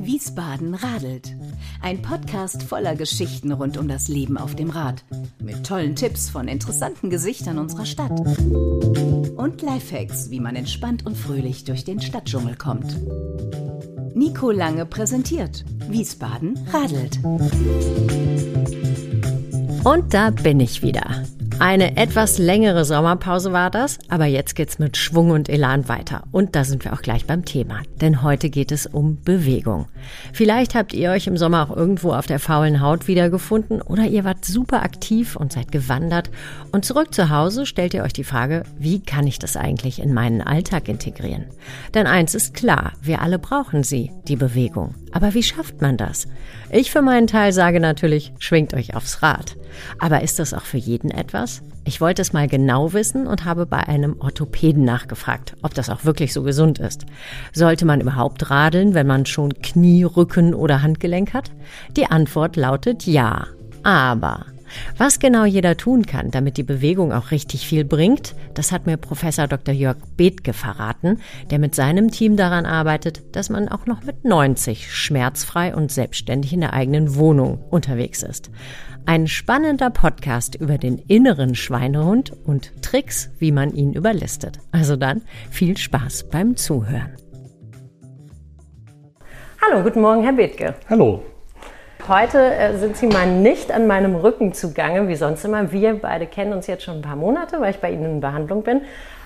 [0.00, 1.36] Wiesbaden radelt.
[1.80, 5.04] Ein Podcast voller Geschichten rund um das Leben auf dem Rad.
[5.40, 8.18] Mit tollen Tipps von interessanten Gesichtern unserer Stadt.
[9.36, 12.96] Und Lifehacks, wie man entspannt und fröhlich durch den Stadtdschungel kommt.
[14.14, 15.64] Nico Lange präsentiert.
[15.88, 17.20] Wiesbaden radelt.
[19.84, 21.24] Und da bin ich wieder.
[21.58, 26.24] Eine etwas längere Sommerpause war das, aber jetzt geht's mit Schwung und Elan weiter.
[26.30, 27.80] Und da sind wir auch gleich beim Thema.
[28.02, 29.86] Denn heute geht es um Bewegung.
[30.34, 34.24] Vielleicht habt ihr euch im Sommer auch irgendwo auf der faulen Haut wiedergefunden oder ihr
[34.24, 36.30] wart super aktiv und seid gewandert.
[36.72, 40.12] Und zurück zu Hause stellt ihr euch die Frage, wie kann ich das eigentlich in
[40.12, 41.46] meinen Alltag integrieren?
[41.94, 44.94] Denn eins ist klar, wir alle brauchen sie, die Bewegung.
[45.16, 46.26] Aber wie schafft man das?
[46.70, 49.56] Ich für meinen Teil sage natürlich, schwingt euch aufs Rad.
[49.98, 51.62] Aber ist das auch für jeden etwas?
[51.86, 56.04] Ich wollte es mal genau wissen und habe bei einem Orthopäden nachgefragt, ob das auch
[56.04, 57.06] wirklich so gesund ist.
[57.54, 61.50] Sollte man überhaupt radeln, wenn man schon Knie, Rücken oder Handgelenk hat?
[61.96, 63.46] Die Antwort lautet ja.
[63.84, 64.44] Aber
[64.96, 68.96] was genau jeder tun kann, damit die Bewegung auch richtig viel bringt, das hat mir
[68.96, 69.74] Professor Dr.
[69.74, 74.92] Jörg Bethke verraten, der mit seinem Team daran arbeitet, dass man auch noch mit 90
[74.92, 78.50] schmerzfrei und selbstständig in der eigenen Wohnung unterwegs ist.
[79.08, 84.58] Ein spannender Podcast über den inneren Schweinehund und Tricks, wie man ihn überlistet.
[84.72, 87.14] Also dann viel Spaß beim Zuhören.
[89.62, 90.74] Hallo, guten Morgen, Herr Bethke.
[90.88, 91.22] Hallo.
[92.08, 95.72] Heute äh, sind Sie mal nicht an meinem Rücken zugange, wie sonst immer.
[95.72, 98.62] Wir beide kennen uns jetzt schon ein paar Monate, weil ich bei Ihnen in Behandlung
[98.62, 98.82] bin.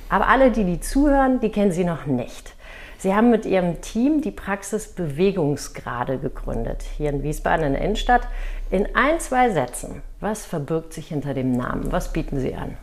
[0.09, 2.55] Aber alle, die die zuhören, die kennen Sie noch nicht.
[2.97, 8.23] Sie haben mit Ihrem Team die Praxis Bewegungsgrade gegründet, hier in Wiesbaden in der Innenstadt.
[8.71, 11.93] In ein, zwei Sätzen, was verbirgt sich hinter dem Namen?
[11.93, 12.79] Was bieten Sie an?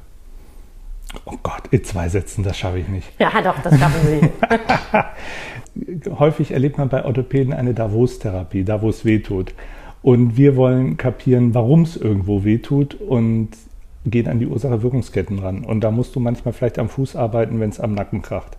[1.25, 3.19] Oh Gott, in zwei Sätzen, das schaffe ich nicht.
[3.19, 4.21] Ja, doch, das schaffen
[5.75, 6.11] Sie.
[6.19, 9.55] Häufig erlebt man bei Orthopäden eine Davos-Therapie, da wo es weh tut.
[10.07, 13.49] Und wir wollen kapieren, warum es irgendwo wehtut und
[14.05, 15.65] gehen an die Ursache-Wirkungsketten ran.
[15.65, 18.55] Und da musst du manchmal vielleicht am Fuß arbeiten, wenn es am Nacken kracht.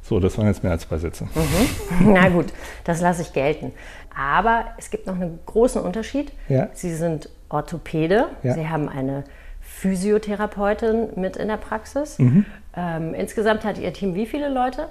[0.00, 1.24] So, das waren jetzt mehr als zwei Sätze.
[1.24, 2.14] Mhm.
[2.14, 2.46] Na gut,
[2.84, 3.72] das lasse ich gelten.
[4.16, 6.32] Aber es gibt noch einen großen Unterschied.
[6.48, 6.70] Ja.
[6.72, 8.54] Sie sind Orthopäde, ja.
[8.54, 9.24] Sie haben eine
[9.60, 12.18] Physiotherapeutin mit in der Praxis.
[12.18, 12.46] Mhm.
[12.74, 14.88] Ähm, insgesamt hat Ihr Team wie viele Leute?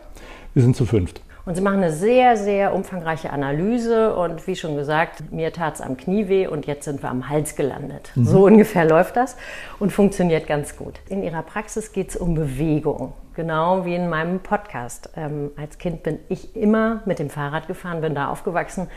[0.53, 1.23] Wir sind zu fünft.
[1.45, 5.81] Und sie machen eine sehr, sehr umfangreiche Analyse und wie schon gesagt, mir tat es
[5.81, 8.11] am Knie weh und jetzt sind wir am Hals gelandet.
[8.15, 8.25] Mhm.
[8.25, 9.35] So ungefähr läuft das
[9.77, 11.01] und funktioniert ganz gut.
[11.09, 15.09] In ihrer Praxis geht es um Bewegung, genau wie in meinem Podcast.
[15.17, 18.87] Ähm, als Kind bin ich immer mit dem Fahrrad gefahren, bin da aufgewachsen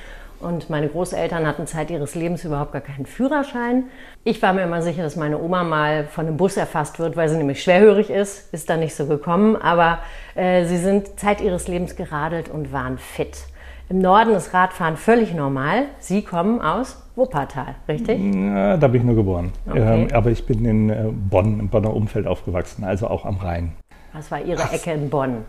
[0.40, 3.84] und meine Großeltern hatten Zeit ihres Lebens überhaupt gar keinen Führerschein.
[4.24, 7.28] Ich war mir immer sicher, dass meine Oma mal von einem Bus erfasst wird, weil
[7.28, 8.52] sie nämlich schwerhörig ist.
[8.52, 10.00] Ist dann nicht so gekommen, aber
[10.34, 13.46] äh, sie sind Zeit ihres Lebens geradelt und waren fit.
[13.88, 15.84] Im Norden ist Radfahren völlig normal.
[16.00, 18.20] Sie kommen aus Wuppertal, richtig?
[18.34, 19.52] Ja, da bin ich nur geboren.
[19.66, 20.02] Okay.
[20.02, 23.72] Ähm, aber ich bin in äh, Bonn, im Bonner Umfeld aufgewachsen, also auch am Rhein.
[24.12, 25.44] Was war Ihre Ach, Ecke in Bonn?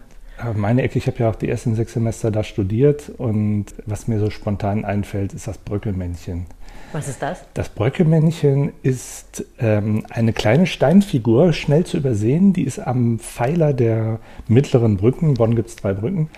[0.56, 4.20] Meine Ecke, ich habe ja auch die ersten sechs Semester da studiert und was mir
[4.20, 6.46] so spontan einfällt, ist das Bröckelmännchen.
[6.92, 7.44] Was ist das?
[7.54, 12.54] Das Bröckelmännchen ist ähm, eine kleine Steinfigur, schnell zu übersehen.
[12.54, 15.34] Die ist am Pfeiler der mittleren Brücken.
[15.34, 16.30] Bonn gibt es zwei Brücken.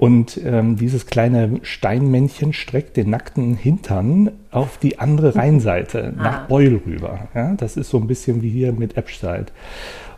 [0.00, 6.22] Und ähm, dieses kleine Steinmännchen streckt den nackten Hintern auf die andere Rheinseite, ah.
[6.22, 7.28] nach Beul rüber.
[7.34, 9.44] Ja, das ist so ein bisschen wie hier mit Eppstein.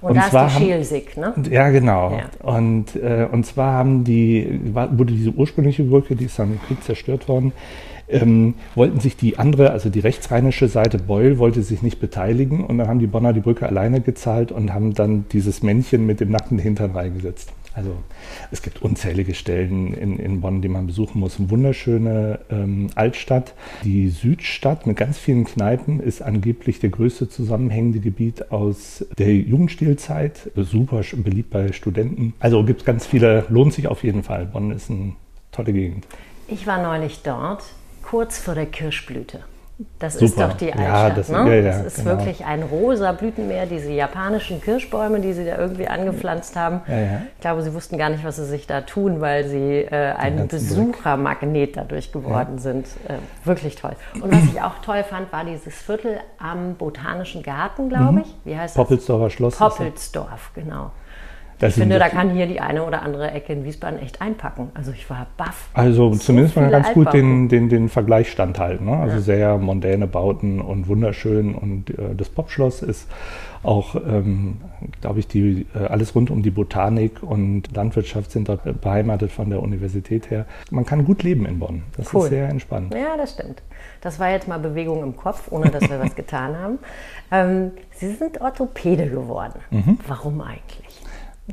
[0.01, 1.35] Und, und da zwar ist die Schelsig, ne?
[1.51, 2.13] Ja, genau.
[2.13, 2.49] Ja.
[2.49, 6.85] Und, äh, und zwar haben die, wurde diese ursprüngliche Brücke, die ist dann im Krieg
[6.85, 7.51] zerstört worden,
[8.09, 12.79] ähm, wollten sich die andere, also die rechtsrheinische Seite Beul, wollte sich nicht beteiligen und
[12.79, 16.31] dann haben die Bonner die Brücke alleine gezahlt und haben dann dieses Männchen mit dem
[16.31, 17.53] nackten Hintern reingesetzt.
[17.75, 17.97] Also
[18.51, 21.39] es gibt unzählige Stellen in, in Bonn, die man besuchen muss.
[21.39, 23.55] Eine wunderschöne ähm, Altstadt.
[23.83, 30.51] Die Südstadt mit ganz vielen Kneipen ist angeblich der größte zusammenhängende Gebiet aus der Jugendstilzeit.
[30.57, 32.35] Super beliebt bei Studenten.
[32.41, 34.47] Also gibt es ganz viele, lohnt sich auf jeden Fall.
[34.47, 35.13] Bonn ist eine
[35.51, 36.07] tolle Gegend.
[36.49, 37.63] Ich war neulich dort,
[38.03, 39.41] kurz vor der Kirschblüte.
[39.99, 40.25] Das Super.
[40.25, 40.89] ist doch die Altstadt.
[40.89, 41.37] Ja, das, ne?
[41.37, 42.11] ja, ja, das ist genau.
[42.11, 46.83] wirklich ein rosa Blütenmeer, diese japanischen Kirschbäume, die sie da irgendwie angepflanzt haben.
[47.35, 50.49] Ich glaube, sie wussten gar nicht, was sie sich da tun, weil sie äh, ein
[50.49, 52.87] Besuchermagnet dadurch geworden sind.
[53.09, 53.97] Äh, wirklich toll.
[54.21, 58.19] Und was ich auch toll fand, war dieses Viertel am Botanischen Garten, glaube mhm.
[58.19, 58.37] ich.
[58.45, 59.57] Wie heißt Poppelsdorfer Schloss.
[59.57, 60.91] Poppelsdorf, genau.
[61.69, 64.71] Ich finde, da kann hier die eine oder andere Ecke in Wiesbaden echt einpacken.
[64.75, 65.69] Also ich war baff.
[65.75, 68.87] Also so zumindest mal ganz gut den, den, den Vergleich standhalten.
[68.87, 68.97] Ne?
[68.97, 69.21] Also ja.
[69.23, 71.55] sehr mondäne Bauten und wunderschön.
[71.55, 73.09] Und äh, das Popschloss ist
[73.63, 74.57] auch, ähm,
[75.01, 79.51] glaube ich, die, äh, alles rund um die Botanik und Landwirtschaft sind dort beheimatet von
[79.51, 80.47] der Universität her.
[80.71, 81.83] Man kann gut leben in Bonn.
[81.97, 82.25] Das cool.
[82.25, 82.93] ist sehr entspannt.
[82.95, 83.63] Ja, das stimmt.
[84.01, 86.79] Das war jetzt mal Bewegung im Kopf, ohne dass wir was getan haben.
[87.31, 89.61] Ähm, Sie sind Orthopäde geworden.
[89.71, 89.99] Mhm.
[90.09, 90.82] Warum eigentlich?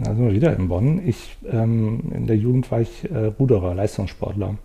[0.06, 1.02] Also wieder in Bonn.
[1.08, 4.56] Ich, ähm, in der Jugend war ich äh, Ruderer, Leistungssportler.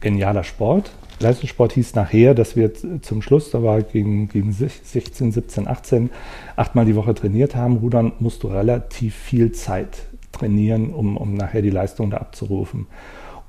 [0.00, 0.92] Genialer Sport.
[1.20, 2.72] Leistungssport hieß nachher, dass wir
[3.02, 6.10] zum Schluss, da war gegen, gegen 16, 17, 18,
[6.54, 7.78] achtmal die Woche trainiert haben.
[7.78, 12.86] Rudern musst du relativ viel Zeit trainieren, um, um nachher die Leistung da abzurufen.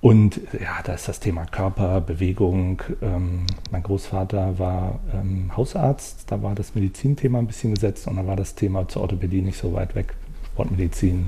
[0.02, 2.82] Und ja, da ist das Thema Körper, Bewegung.
[3.02, 8.26] Ähm, mein Großvater war ähm, Hausarzt, da war das Medizinthema ein bisschen gesetzt und da
[8.26, 10.16] war das Thema zur Orthopädie nicht so weit weg.
[10.60, 11.28] Sportmedizin,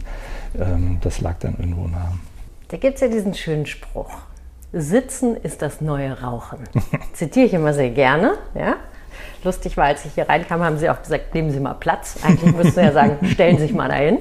[0.60, 2.12] ähm, das lag dann irgendwo nah.
[2.68, 4.12] Da gibt es ja diesen schönen Spruch.
[4.74, 6.60] Sitzen ist das neue Rauchen.
[7.14, 8.34] Zitiere ich immer sehr gerne.
[8.54, 8.76] Ja?
[9.44, 12.18] Lustig war, als ich hier reinkam, haben sie auch gesagt, nehmen Sie mal Platz.
[12.24, 14.20] Eigentlich müssten Sie ja sagen, stellen Sie sich mal dahin.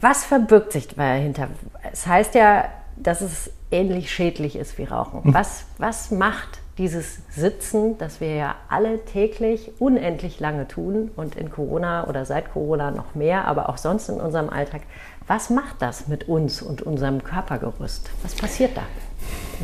[0.00, 1.48] Was verbirgt sich dahinter?
[1.92, 5.24] Es heißt ja, dass es ähnlich schädlich ist wie Rauchen.
[5.24, 5.34] Hm.
[5.34, 11.50] Was, was macht dieses Sitzen, das wir ja alle täglich unendlich lange tun und in
[11.50, 14.82] Corona oder seit Corona noch mehr, aber auch sonst in unserem Alltag,
[15.26, 18.10] was macht das mit uns und unserem Körpergerüst?
[18.22, 18.82] Was passiert da?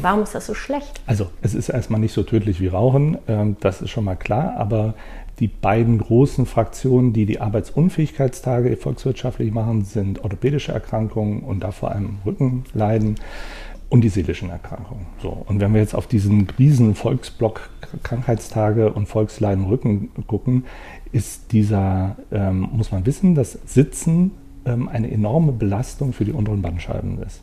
[0.00, 1.00] Warum ist das so schlecht?
[1.06, 4.54] Also es ist erstmal nicht so tödlich wie Rauchen, ähm, das ist schon mal klar,
[4.56, 4.94] aber
[5.40, 11.90] die beiden großen Fraktionen, die die Arbeitsunfähigkeitstage volkswirtschaftlich machen, sind orthopädische Erkrankungen und da vor
[11.90, 13.16] allem Rückenleiden
[13.90, 15.04] und die seelischen Erkrankungen.
[15.20, 17.68] So, und wenn wir jetzt auf diesen riesen Volksblock
[18.02, 20.64] Krankheitstage und Volksleiden Rücken gucken,
[21.12, 24.30] ist dieser, ähm, muss man wissen, dass Sitzen
[24.64, 27.42] ähm, eine enorme Belastung für die unteren Bandscheiben ist.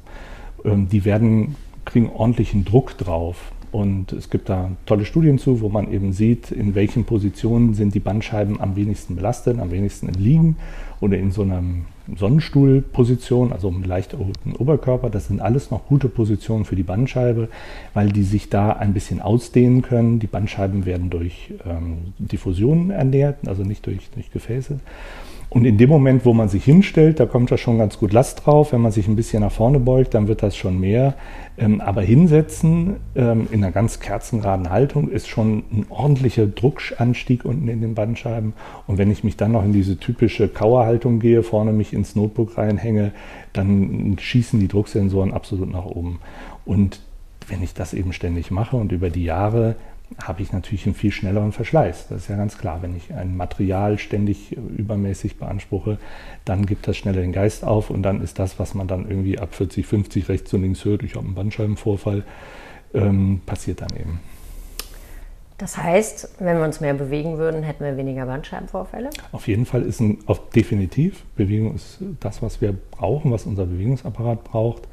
[0.64, 1.56] Ähm, die werden,
[1.86, 3.52] kriegen ordentlichen Druck drauf.
[3.74, 7.94] Und es gibt da tolle Studien zu, wo man eben sieht, in welchen Positionen sind
[7.94, 10.56] die Bandscheiben am wenigsten belastet, am wenigsten im Liegen
[11.02, 11.62] oder in so einer
[12.16, 15.10] Sonnenstuhlposition, also einem leicht erhobenen Oberkörper.
[15.10, 17.50] Das sind alles noch gute Positionen für die Bandscheibe,
[17.94, 20.20] weil die sich da ein bisschen ausdehnen können.
[20.20, 24.80] Die Bandscheiben werden durch ähm, Diffusionen ernährt, also nicht durch, durch Gefäße.
[25.50, 28.46] Und in dem Moment, wo man sich hinstellt, da kommt da schon ganz gut Last
[28.46, 28.74] drauf.
[28.74, 31.14] Wenn man sich ein bisschen nach vorne beugt, dann wird das schon mehr.
[31.58, 37.70] Ähm, aber hinsetzen ähm, in einer ganz kerzengeraden Haltung ist schon ein ordentlicher Druckanstieg unten
[37.70, 38.54] in den Bandscheiben.
[38.88, 42.58] Und wenn ich mich dann noch in diese typische Kauerhaltung gehe, vorne mich ins Notebook
[42.58, 43.14] reinhänge,
[43.54, 46.20] dann schießen die Drucksensoren absolut nach oben.
[46.66, 47.00] Und
[47.48, 49.76] wenn ich das eben ständig mache und über die Jahre
[50.24, 52.08] habe ich natürlich einen viel schnelleren Verschleiß.
[52.10, 52.82] Das ist ja ganz klar.
[52.82, 55.98] Wenn ich ein Material ständig übermäßig beanspruche,
[56.46, 59.38] dann gibt das schneller den Geist auf und dann ist das, was man dann irgendwie
[59.38, 62.24] ab 40, 50 rechts und links hört, ich habe einen Bandscheibenvorfall,
[62.94, 64.20] ähm, passiert dann eben.
[65.58, 69.10] Das heißt, wenn wir uns mehr bewegen würden, hätten wir weniger Bandscheibenvorfälle?
[69.32, 71.26] Auf jeden Fall ist ein, auf, definitiv.
[71.36, 74.84] Bewegung ist das, was wir brauchen, was unser Bewegungsapparat braucht.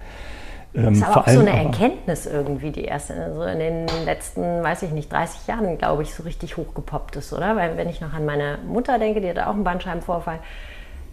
[0.74, 3.86] Ähm, das ist aber auch so eine Erkenntnis irgendwie, die erst in, so in den
[4.04, 7.56] letzten, weiß ich nicht, 30 Jahren, glaube ich, so richtig hochgepoppt ist, oder?
[7.56, 10.40] Weil wenn ich noch an meine Mutter denke, die hatte auch einen Bandscheibenvorfall,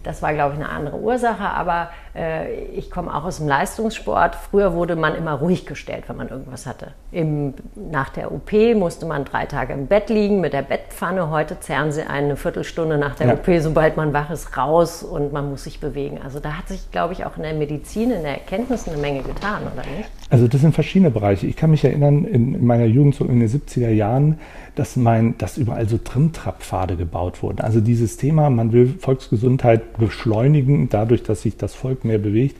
[0.02, 4.34] das war, glaube ich, eine andere Ursache, aber äh, ich komme auch aus dem Leistungssport.
[4.34, 6.88] Früher wurde man immer ruhig gestellt, wenn man irgendwas hatte.
[7.10, 11.30] Im, nach der OP musste man drei Tage im Bett liegen mit der Bettpfanne.
[11.30, 13.34] Heute zerren sie eine Viertelstunde nach der ja.
[13.34, 16.20] OP, sobald man wach ist, raus und man muss sich bewegen.
[16.22, 19.22] Also da hat sich, glaube ich, auch in der Medizin, in der Erkenntnis eine Menge
[19.22, 20.10] getan, oder nicht?
[20.32, 21.46] Also das sind verschiedene Bereiche.
[21.46, 24.38] Ich kann mich erinnern, in meiner Jugend, so in den 70er Jahren,
[24.74, 27.60] dass, mein, dass überall so Trimtrappfade gebaut wurden.
[27.60, 32.56] Also dieses Thema, man will Volksgesundheit beschleunigen, dadurch, dass sich das Volk mehr bewegt,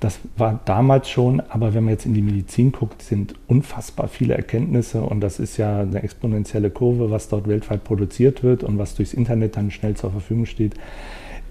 [0.00, 4.32] das war damals schon, aber wenn man jetzt in die Medizin guckt, sind unfassbar viele
[4.32, 8.94] Erkenntnisse und das ist ja eine exponentielle Kurve, was dort weltweit produziert wird und was
[8.94, 10.74] durchs Internet dann schnell zur Verfügung steht.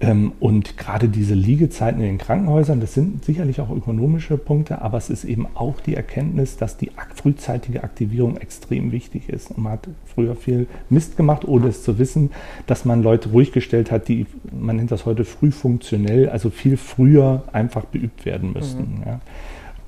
[0.02, 4.96] Ähm, und gerade diese Liegezeiten in den Krankenhäusern, das sind sicherlich auch ökonomische Punkte, aber
[4.96, 9.50] es ist eben auch die Erkenntnis, dass die frühzeitige Aktivierung extrem wichtig ist.
[9.50, 12.30] Und man hat früher viel Mist gemacht, ohne es zu wissen,
[12.66, 16.78] dass man Leute ruhig gestellt hat, die, man nennt das heute früh funktionell, also viel
[16.78, 19.00] früher einfach beübt werden müssten.
[19.00, 19.02] Mhm.
[19.04, 19.20] Ja.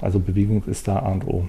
[0.03, 1.45] Also Bewegung ist da A und O.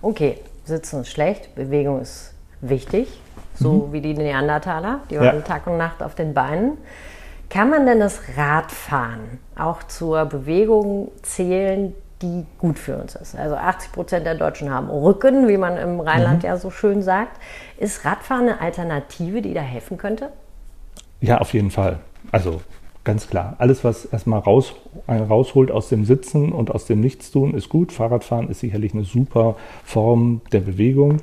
[0.00, 3.08] Okay, Sitzen ist schlecht, Bewegung ist wichtig,
[3.54, 3.92] so mhm.
[3.92, 5.40] wie die Neandertaler, die waren ja.
[5.42, 6.78] Tag und Nacht auf den Beinen.
[7.50, 13.36] Kann man denn das Radfahren auch zur Bewegung zählen, die gut für uns ist?
[13.36, 16.48] Also 80 Prozent der Deutschen haben Rücken, wie man im Rheinland mhm.
[16.48, 17.40] ja so schön sagt.
[17.76, 20.30] Ist Radfahren eine Alternative, die da helfen könnte?
[21.20, 21.98] Ja, auf jeden Fall.
[22.32, 22.60] Also
[23.02, 23.56] Ganz klar.
[23.58, 24.74] Alles, was erstmal raus,
[25.08, 27.92] rausholt aus dem Sitzen und aus dem Nichtstun, ist gut.
[27.92, 31.22] Fahrradfahren ist sicherlich eine super Form der Bewegung.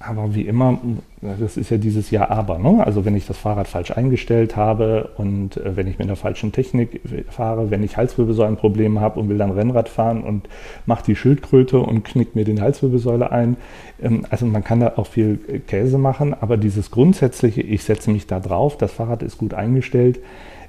[0.00, 0.78] Aber wie immer,
[1.22, 2.58] das ist ja dieses Jahr aber.
[2.58, 2.84] Ne?
[2.84, 6.52] Also wenn ich das Fahrrad falsch eingestellt habe und äh, wenn ich mit der falschen
[6.52, 10.48] Technik fahre, wenn ich Halswirbelsäulenprobleme habe und will dann Rennrad fahren und
[10.84, 13.56] mache die Schildkröte und knickt mir den Halswirbelsäule ein.
[14.02, 18.26] Ähm, also man kann da auch viel Käse machen, aber dieses grundsätzliche, ich setze mich
[18.26, 20.20] da drauf, das Fahrrad ist gut eingestellt,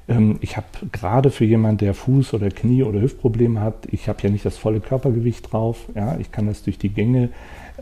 [0.07, 4.21] ähm, ich habe gerade für jemanden, der Fuß- oder Knie- oder Hüftprobleme hat, ich habe
[4.21, 5.89] ja nicht das volle Körpergewicht drauf.
[5.95, 7.29] Ja, ich kann das durch die Gänge äh,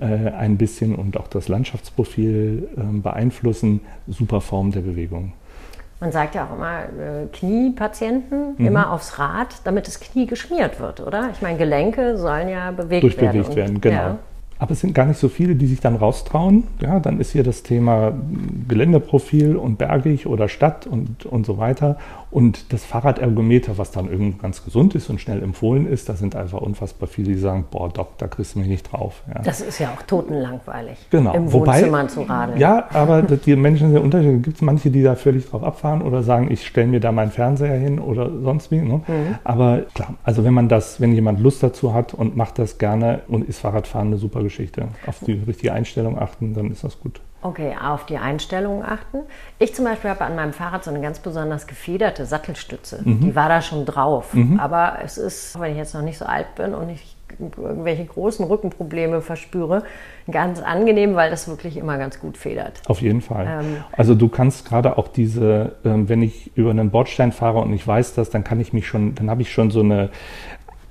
[0.06, 3.82] ein bisschen und auch das Landschaftsprofil äh, beeinflussen.
[4.08, 5.34] Super Form der Bewegung.
[6.00, 8.66] Man sagt ja auch immer, äh, Kniepatienten mhm.
[8.66, 11.30] immer aufs Rad, damit das Knie geschmiert wird, oder?
[11.32, 13.44] Ich meine, Gelenke sollen ja bewegt Durchbewegt werden.
[13.44, 13.96] Durchbewegt werden, genau.
[13.96, 14.20] Ja
[14.64, 16.64] aber es sind gar nicht so viele, die sich dann raustrauen.
[16.80, 18.14] Ja, dann ist hier das Thema
[18.66, 21.98] Geländeprofil und bergig oder Stadt und, und so weiter.
[22.34, 26.36] Und das Fahrradergometer, was dann irgendwie ganz gesund ist und schnell empfohlen ist, da sind
[26.36, 29.22] einfach unfassbar viele, die sagen, boah, Doc, da kriegst du mich nicht drauf.
[29.28, 29.44] Ja.
[29.44, 30.98] Das ist ja auch totenlangweilig.
[31.12, 31.36] Genau.
[31.36, 32.60] Im Wobei, Wohnzimmer zu radeln.
[32.60, 34.42] Ja, aber die Menschen sind unterschiedlich.
[34.42, 37.30] Gibt es manche, die da völlig drauf abfahren oder sagen, ich stelle mir da meinen
[37.30, 38.82] Fernseher hin oder sonst wie.
[38.82, 39.02] Ne?
[39.08, 39.36] Mhm.
[39.44, 43.22] Aber klar, also wenn man das, wenn jemand Lust dazu hat und macht das gerne
[43.28, 44.88] und ist Fahrradfahren eine super Geschichte.
[45.06, 47.22] Auf die richtige Einstellung achten, dann ist das gut.
[47.44, 49.20] Okay, auf die Einstellungen achten.
[49.60, 53.02] Ich zum Beispiel habe an meinem Fahrrad so eine ganz besonders gefederte Sattelstütze.
[53.04, 53.20] Mhm.
[53.20, 54.34] Die war da schon drauf.
[54.34, 54.60] Mhm.
[54.60, 58.46] Aber es ist, wenn ich jetzt noch nicht so alt bin und ich irgendwelche großen
[58.46, 59.84] Rückenprobleme verspüre,
[60.30, 62.82] ganz angenehm, weil das wirklich immer ganz gut federt.
[62.88, 63.48] Auf jeden Fall.
[63.62, 67.74] Ähm, also du kannst gerade auch diese, ähm, wenn ich über einen Bordstein fahre und
[67.74, 70.10] ich weiß das, dann kann ich mich schon, dann habe ich schon so eine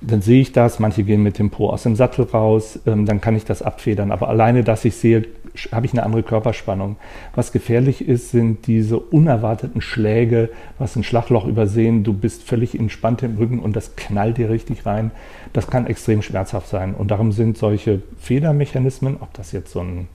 [0.05, 3.21] dann sehe ich das, manche gehen mit dem Po aus dem Sattel raus, ähm, dann
[3.21, 4.11] kann ich das abfedern.
[4.11, 5.25] Aber alleine, dass ich sehe,
[5.71, 6.97] habe ich eine andere Körperspannung.
[7.35, 13.23] Was gefährlich ist, sind diese unerwarteten Schläge, was ein Schlagloch übersehen, du bist völlig entspannt
[13.23, 15.11] im Rücken und das knallt dir richtig rein.
[15.53, 16.95] Das kann extrem schmerzhaft sein.
[16.95, 20.07] Und darum sind solche Federmechanismen, ob das jetzt so ein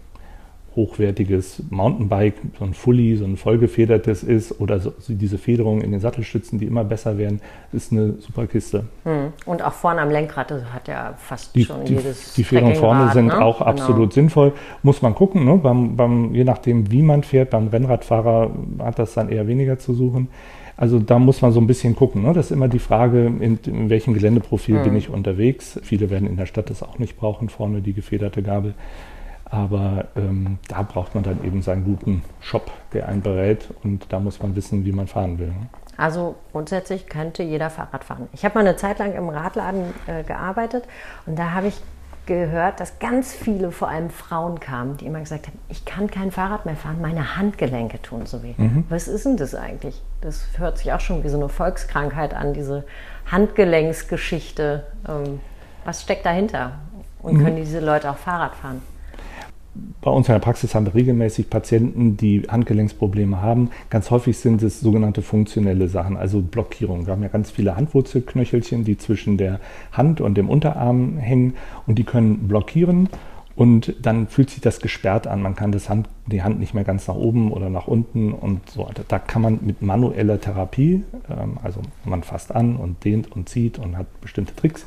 [0.78, 5.90] hochwertiges Mountainbike, so ein Fully, so ein vollgefedertes ist oder so, so diese Federung in
[5.90, 7.40] den Sattelstützen, die immer besser werden,
[7.72, 8.84] ist eine super Kiste.
[9.02, 9.32] Hm.
[9.44, 13.10] Und auch vorne am Lenkrad hat ja fast die, schon die, jedes Die Federungen vorne
[13.12, 13.44] sind ne?
[13.44, 13.70] auch genau.
[13.70, 14.52] absolut sinnvoll.
[14.84, 15.56] Muss man gucken, ne?
[15.56, 19.94] beim, beim, je nachdem wie man fährt, beim Rennradfahrer hat das dann eher weniger zu
[19.94, 20.28] suchen.
[20.76, 22.22] Also da muss man so ein bisschen gucken.
[22.22, 22.32] Ne?
[22.34, 24.84] Das ist immer die Frage, in, in welchem Geländeprofil hm.
[24.84, 25.80] bin ich unterwegs.
[25.82, 28.74] Viele werden in der Stadt das auch nicht brauchen, vorne die gefederte Gabel.
[29.50, 34.20] Aber ähm, da braucht man dann eben seinen guten Shop, der einen berät und da
[34.20, 35.48] muss man wissen, wie man fahren will.
[35.48, 35.68] Ne?
[35.96, 38.28] Also grundsätzlich könnte jeder Fahrrad fahren.
[38.32, 40.84] Ich habe mal eine Zeit lang im Radladen äh, gearbeitet
[41.26, 41.80] und da habe ich
[42.28, 46.30] gehört, dass ganz viele, vor allem Frauen kamen, die immer gesagt haben, ich kann kein
[46.30, 48.52] Fahrrad mehr fahren, meine Handgelenke tun so weh.
[48.56, 48.84] Mhm.
[48.90, 50.02] Was ist denn das eigentlich?
[50.20, 52.84] Das hört sich auch schon wie so eine Volkskrankheit an, diese
[53.30, 54.84] Handgelenksgeschichte.
[55.08, 55.40] Ähm,
[55.84, 56.72] was steckt dahinter?
[57.22, 57.44] Und mhm.
[57.44, 58.82] können diese Leute auch Fahrrad fahren?
[60.00, 63.70] Bei uns in der Praxis haben wir regelmäßig Patienten, die Handgelenksprobleme haben.
[63.90, 67.06] Ganz häufig sind es sogenannte funktionelle Sachen, also Blockierungen.
[67.06, 69.60] Wir haben ja ganz viele Handwurzelknöchelchen, die zwischen der
[69.92, 71.54] Hand und dem Unterarm hängen
[71.86, 73.08] und die können blockieren.
[73.58, 75.42] Und dann fühlt sich das gesperrt an.
[75.42, 78.70] Man kann das Hand, die Hand nicht mehr ganz nach oben oder nach unten und
[78.70, 79.02] so weiter.
[79.08, 83.80] Da kann man mit manueller Therapie, ähm, also man fasst an und dehnt und zieht
[83.80, 84.86] und hat bestimmte Tricks,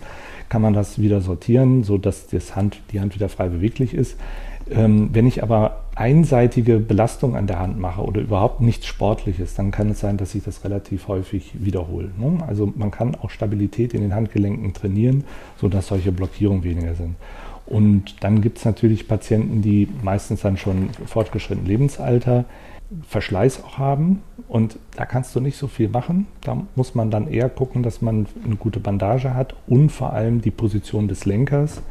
[0.51, 4.17] kann man das wieder sortieren, sodass das Hand, die Hand wieder frei beweglich ist.
[4.69, 9.71] Ähm, wenn ich aber einseitige Belastung an der Hand mache oder überhaupt nichts Sportliches, dann
[9.71, 12.11] kann es sein, dass ich das relativ häufig wiederhole.
[12.17, 12.43] Ne?
[12.45, 15.23] Also man kann auch Stabilität in den Handgelenken trainieren,
[15.55, 17.15] sodass solche Blockierungen weniger sind.
[17.65, 22.43] Und dann gibt es natürlich Patienten, die meistens dann schon fortgeschritten Lebensalter
[23.07, 26.27] Verschleiß auch haben und da kannst du nicht so viel machen.
[26.41, 30.41] Da muss man dann eher gucken, dass man eine gute Bandage hat und vor allem
[30.41, 31.81] die Position des Lenkers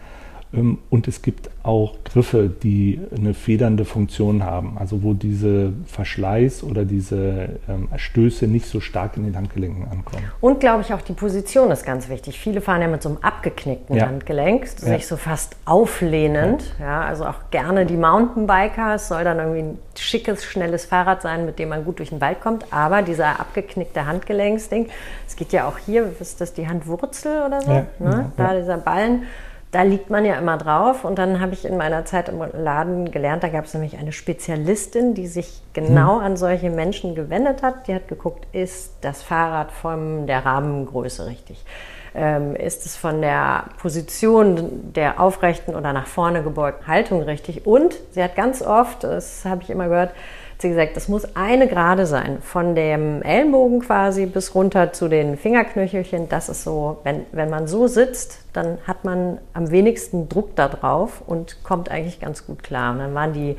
[0.52, 6.85] und es gibt auch Griffe, die eine federnde Funktion haben, also wo diese Verschleiß oder
[6.85, 10.25] diese ähm, Stöße nicht so stark in den Handgelenken ankommen.
[10.40, 12.40] Und glaube ich auch die Position ist ganz wichtig.
[12.40, 14.09] Viele fahren ja mit so einem abgeknickten ja.
[14.09, 14.99] Handgelenk, sich ja.
[14.99, 16.75] so fast auflehnend.
[16.80, 16.87] Ja.
[16.87, 17.00] ja.
[17.02, 18.97] also auch gerne die Mountainbiker.
[18.97, 22.21] Es soll dann irgendwie ein schickes, schnelles Fahrrad sein, mit dem man gut durch den
[22.21, 22.64] Wald kommt.
[22.73, 24.88] Aber dieser abgeknickte Handgelenksding,
[25.28, 27.71] es geht ja auch hier, ist das die Handwurzel oder so?
[27.71, 27.87] Ne?
[27.99, 29.23] Genau, da dieser Ballen
[29.72, 31.04] da liegt man ja immer drauf.
[31.04, 34.12] Und dann habe ich in meiner Zeit im Laden gelernt, da gab es nämlich eine
[34.12, 36.24] Spezialistin, die sich genau hm.
[36.24, 37.86] an solche Menschen gewendet hat.
[37.86, 41.64] Die hat geguckt, ist das Fahrrad von der Rahmengröße richtig?
[42.12, 47.66] Ähm, ist es von der Position der aufrechten oder nach vorne gebeugten Haltung richtig?
[47.66, 50.12] Und sie hat ganz oft, das habe ich immer gehört,
[50.60, 55.08] hat sie gesagt, es muss eine Gerade sein, von dem Ellenbogen quasi bis runter zu
[55.08, 56.28] den Fingerknöchelchen.
[56.28, 60.68] Das ist so, wenn, wenn man so sitzt, dann hat man am wenigsten Druck da
[60.68, 62.92] drauf und kommt eigentlich ganz gut klar.
[62.92, 63.56] Und dann waren die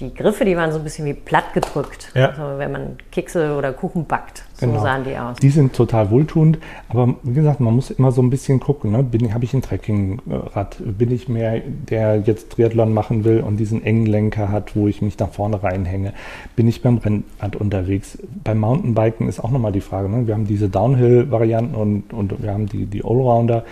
[0.00, 2.10] die Griffe, die waren so ein bisschen wie platt gedrückt.
[2.14, 2.30] Ja.
[2.30, 4.44] Also wenn man Kekse oder Kuchen backt.
[4.54, 4.82] So genau.
[4.82, 5.36] sahen die aus.
[5.38, 6.58] Die sind total wohltuend,
[6.88, 8.92] aber wie gesagt, man muss immer so ein bisschen gucken.
[8.92, 9.32] Ne?
[9.32, 10.76] Habe ich ein Trekkingrad?
[10.80, 15.00] Bin ich mehr, der jetzt Triathlon machen will und diesen engen Lenker hat, wo ich
[15.00, 16.12] mich nach vorne reinhänge?
[16.56, 18.18] Bin ich beim Rennrad unterwegs?
[18.42, 20.08] Beim Mountainbiken ist auch nochmal die Frage.
[20.08, 20.26] Ne?
[20.26, 23.64] Wir haben diese Downhill-Varianten und, und wir haben die, die Allrounder.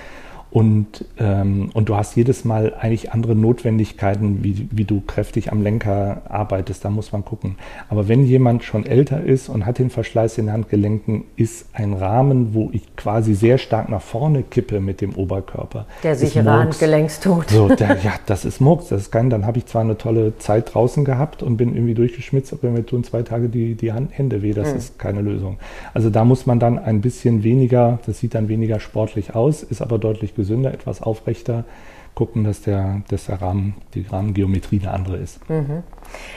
[0.53, 5.63] Und, ähm, und du hast jedes Mal eigentlich andere Notwendigkeiten, wie, wie du kräftig am
[5.63, 6.85] Lenker arbeitest.
[6.85, 7.57] Da muss man gucken.
[7.89, 11.95] Aber wenn jemand schon älter ist und hat den Verschleiß in den Handgelenken, ist ein
[11.95, 15.87] Rahmen, wo ich quasi sehr stark nach vorne kippe mit dem Oberkörper.
[16.03, 17.49] Der sichere Handgelenkstod.
[17.49, 18.89] So, der, ja, das ist Murks.
[18.89, 21.95] Das ist kein, dann habe ich zwar eine tolle Zeit draußen gehabt und bin irgendwie
[21.95, 24.53] durchgeschmitzt, aber mir tun zwei Tage die, die Hand, Hände weh.
[24.53, 24.77] Das mhm.
[24.77, 25.57] ist keine Lösung.
[25.95, 29.81] Also da muss man dann ein bisschen weniger, das sieht dann weniger sportlich aus, ist
[29.81, 31.65] aber deutlich gesünder, etwas aufrechter
[32.15, 35.49] gucken, dass der, dass der Rahmen, die Rahmengeometrie eine andere ist.
[35.49, 35.83] Mhm.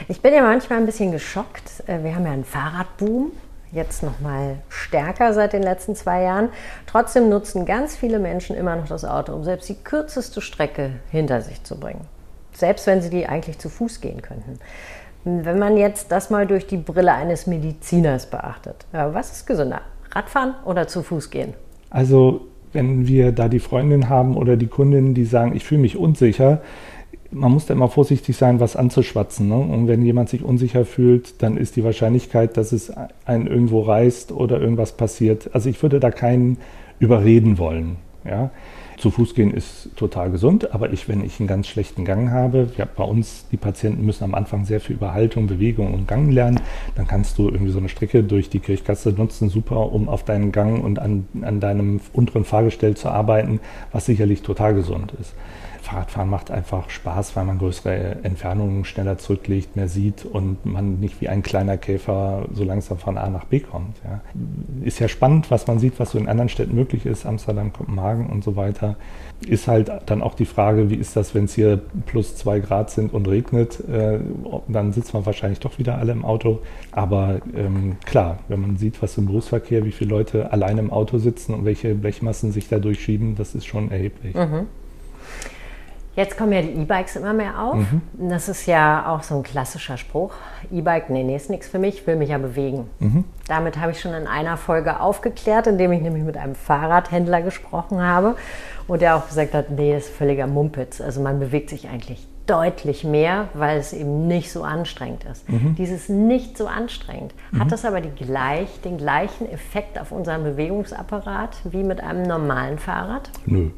[0.08, 1.82] Ich bin ja manchmal ein bisschen geschockt.
[1.86, 3.32] Äh, wir haben ja einen Fahrradboom,
[3.72, 6.48] jetzt noch mal stärker seit den letzten zwei Jahren.
[6.86, 11.42] Trotzdem nutzen ganz viele Menschen immer noch das Auto, um selbst die kürzeste Strecke hinter
[11.42, 12.06] sich zu bringen.
[12.52, 14.58] Selbst wenn sie die eigentlich zu Fuß gehen könnten.
[15.24, 19.80] Wenn man jetzt das mal durch die Brille eines Mediziners beachtet, was ist gesünder?
[20.12, 21.52] Radfahren oder zu Fuß gehen?
[21.90, 22.46] Also
[22.76, 26.60] wenn wir da die Freundin haben oder die Kundin, die sagen, ich fühle mich unsicher,
[27.30, 29.48] man muss da immer vorsichtig sein, was anzuschwatzen.
[29.48, 29.56] Ne?
[29.56, 32.92] Und wenn jemand sich unsicher fühlt, dann ist die Wahrscheinlichkeit, dass es
[33.24, 35.50] einen irgendwo reißt oder irgendwas passiert.
[35.52, 36.58] Also ich würde da keinen
[36.98, 37.96] überreden wollen.
[38.24, 38.50] Ja?
[38.96, 42.70] Zu Fuß gehen ist total gesund, aber ich, wenn ich einen ganz schlechten Gang habe,
[42.78, 46.32] ja, bei uns, die Patienten müssen am Anfang sehr viel über Haltung, Bewegung und Gang
[46.32, 46.60] lernen,
[46.94, 50.50] dann kannst du irgendwie so eine Strecke durch die Kirchgasse nutzen, super, um auf deinen
[50.50, 53.60] Gang und an, an deinem unteren Fahrgestell zu arbeiten,
[53.92, 55.34] was sicherlich total gesund ist.
[55.86, 61.20] Fahrradfahren macht einfach Spaß, weil man größere Entfernungen schneller zurücklegt, mehr sieht und man nicht
[61.20, 63.96] wie ein kleiner Käfer so langsam von A nach B kommt.
[64.04, 64.20] Ja.
[64.84, 68.26] Ist ja spannend, was man sieht, was so in anderen Städten möglich ist, Amsterdam, Kopenhagen
[68.26, 68.96] und so weiter.
[69.46, 72.90] Ist halt dann auch die Frage, wie ist das, wenn es hier plus zwei Grad
[72.90, 74.18] sind und regnet, äh,
[74.66, 76.60] dann sitzt man wahrscheinlich doch wieder alle im Auto.
[76.90, 81.18] Aber ähm, klar, wenn man sieht, was im Berufsverkehr, wie viele Leute alleine im Auto
[81.18, 84.34] sitzen und welche Blechmassen sich da durchschieben, das ist schon erheblich.
[84.34, 84.66] Mhm.
[86.16, 87.76] Jetzt kommen ja die E-Bikes immer mehr auf.
[87.76, 88.00] Mhm.
[88.30, 90.32] Das ist ja auch so ein klassischer Spruch.
[90.72, 92.88] E-Bike, nee, nee, ist nichts für mich, will mich ja bewegen.
[93.00, 93.24] Mhm.
[93.48, 98.02] Damit habe ich schon in einer Folge aufgeklärt, indem ich nämlich mit einem Fahrradhändler gesprochen
[98.02, 98.34] habe
[98.88, 101.02] und der auch gesagt hat, nee, das ist völliger Mumpitz.
[101.02, 105.48] Also man bewegt sich eigentlich deutlich mehr, weil es eben nicht so anstrengend ist.
[105.50, 105.74] Mhm.
[105.74, 107.60] Dieses nicht so anstrengend, mhm.
[107.60, 113.30] hat das aber gleich, den gleichen Effekt auf unseren Bewegungsapparat wie mit einem normalen Fahrrad?
[113.44, 113.70] Nö.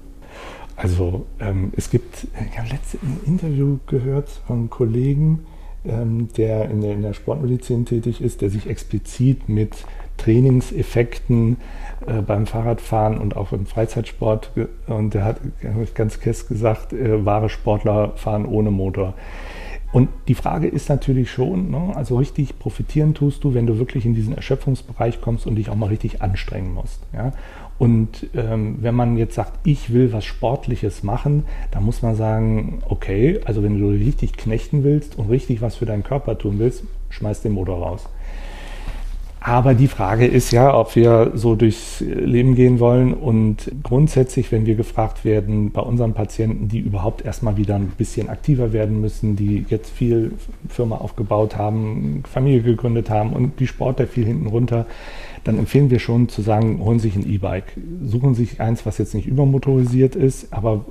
[0.78, 5.44] Also ähm, es gibt, ich habe letztens ein Interview gehört von einem Kollegen,
[5.84, 9.84] ähm, der, in der in der Sportmedizin tätig ist, der sich explizit mit
[10.18, 11.56] Trainingseffekten
[12.06, 14.52] äh, beim Fahrradfahren und auch im Freizeitsport,
[14.86, 15.40] und der hat
[15.94, 19.14] ganz kess gesagt, äh, wahre Sportler fahren ohne Motor.
[19.90, 24.04] Und die Frage ist natürlich schon, ne, also richtig profitieren tust du, wenn du wirklich
[24.04, 27.00] in diesen Erschöpfungsbereich kommst und dich auch mal richtig anstrengen musst.
[27.14, 27.32] Ja?
[27.78, 32.82] Und ähm, wenn man jetzt sagt, ich will was Sportliches machen, dann muss man sagen,
[32.88, 36.84] okay, also wenn du richtig knechten willst und richtig was für deinen Körper tun willst,
[37.08, 38.08] schmeiß den Motor raus.
[39.40, 43.14] Aber die Frage ist ja, ob wir so durchs Leben gehen wollen.
[43.14, 48.28] Und grundsätzlich, wenn wir gefragt werden bei unseren Patienten, die überhaupt erstmal wieder ein bisschen
[48.28, 50.32] aktiver werden müssen, die jetzt viel
[50.68, 54.86] Firma aufgebaut haben, Familie gegründet haben und die Sport da viel hinten runter,
[55.44, 57.76] dann empfehlen wir schon zu sagen, holen sich ein E-Bike.
[58.04, 60.84] Suchen sich eins, was jetzt nicht übermotorisiert ist, aber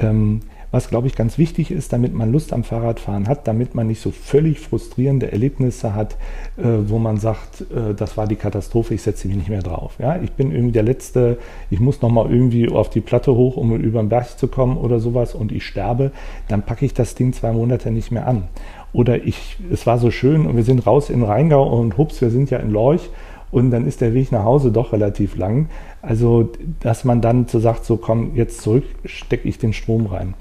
[0.00, 0.40] ähm,
[0.74, 4.00] was, glaube ich, ganz wichtig ist, damit man Lust am Fahrradfahren hat, damit man nicht
[4.00, 6.16] so völlig frustrierende Erlebnisse hat,
[6.56, 9.92] äh, wo man sagt, äh, das war die Katastrophe, ich setze mich nicht mehr drauf.
[10.00, 10.20] Ja?
[10.20, 11.38] Ich bin irgendwie der Letzte,
[11.70, 14.98] ich muss nochmal irgendwie auf die Platte hoch, um über den Berg zu kommen oder
[14.98, 16.10] sowas und ich sterbe,
[16.48, 18.48] dann packe ich das Ding zwei Monate nicht mehr an.
[18.92, 22.30] Oder ich, es war so schön und wir sind raus in Rheingau und hups, wir
[22.30, 23.10] sind ja in Lorch
[23.52, 25.68] und dann ist der Weg nach Hause doch relativ lang.
[26.02, 30.34] Also, dass man dann so sagt, so komm, jetzt zurück, stecke ich den Strom rein.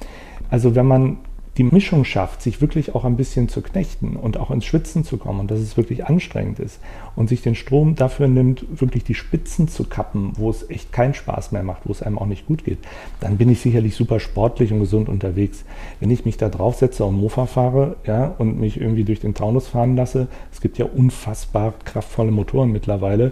[0.54, 1.18] Also wenn man
[1.58, 5.18] die Mischung schafft, sich wirklich auch ein bisschen zu knechten und auch ins Schwitzen zu
[5.18, 6.80] kommen und dass es wirklich anstrengend ist
[7.16, 11.16] und sich den Strom dafür nimmt, wirklich die Spitzen zu kappen, wo es echt keinen
[11.16, 12.78] Spaß mehr macht, wo es einem auch nicht gut geht,
[13.20, 15.66] dann bin ich sicherlich super sportlich und gesund unterwegs.
[16.00, 19.68] Wenn ich mich da draufsetze und Mofa fahre ja, und mich irgendwie durch den Taunus
[19.68, 23.32] fahren lasse, es gibt ja unfassbar kraftvolle Motoren mittlerweile,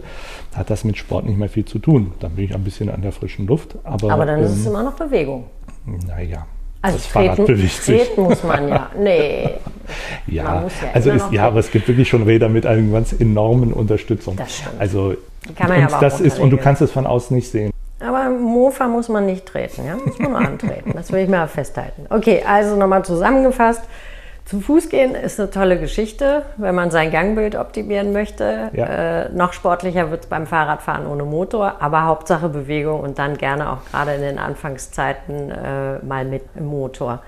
[0.56, 2.14] hat das mit Sport nicht mehr viel zu tun.
[2.20, 3.78] Dann bin ich ein bisschen an der frischen Luft.
[3.84, 5.46] Aber, aber dann ähm, ist es ähm, immer noch Bewegung.
[6.08, 6.48] Naja,
[6.82, 8.02] also das treten, Fahrrad bewegt sich.
[8.02, 8.89] Treten muss man ja.
[8.98, 9.50] Nee.
[10.28, 13.74] ja, ja also ist, ja, aber es gibt wirklich schon Räder mit einer ganz enormen
[13.74, 14.36] Unterstützung.
[14.36, 14.80] Das stimmt.
[14.80, 15.15] Also
[15.48, 17.72] Die kann man ja aber das ist und du kannst es von außen nicht sehen.
[18.00, 19.96] Aber Mofa muss man nicht treten, ja?
[19.96, 20.91] Muss man nur antreten.
[20.96, 22.08] Das will ich mal festhalten.
[22.10, 23.84] Okay, also nochmal zusammengefasst.
[24.52, 28.70] Zu Fuß gehen ist eine tolle Geschichte, wenn man sein Gangbild optimieren möchte.
[28.74, 28.86] Ja.
[28.86, 33.72] Äh, noch sportlicher wird es beim Fahrradfahren ohne Motor, aber Hauptsache Bewegung und dann gerne
[33.72, 37.24] auch gerade in den Anfangszeiten äh, mal mit Motor.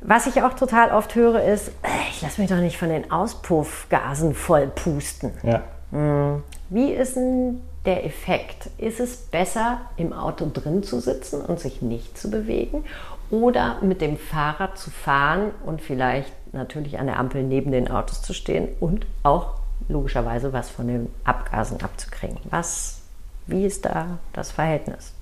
[0.00, 3.10] Was ich auch total oft höre, ist, äh, ich lasse mich doch nicht von den
[3.10, 5.32] Auspuffgasen voll pusten.
[5.42, 5.62] Ja.
[5.90, 6.44] Hm.
[6.70, 8.70] Wie ist denn der Effekt?
[8.78, 12.84] Ist es besser, im Auto drin zu sitzen und sich nicht zu bewegen?
[13.30, 18.22] Oder mit dem Fahrrad zu fahren und vielleicht natürlich an der Ampel neben den Autos
[18.22, 19.54] zu stehen und auch
[19.88, 22.38] logischerweise was von den Abgasen abzukriegen.
[22.50, 23.00] Was,
[23.46, 25.14] wie ist da das Verhältnis?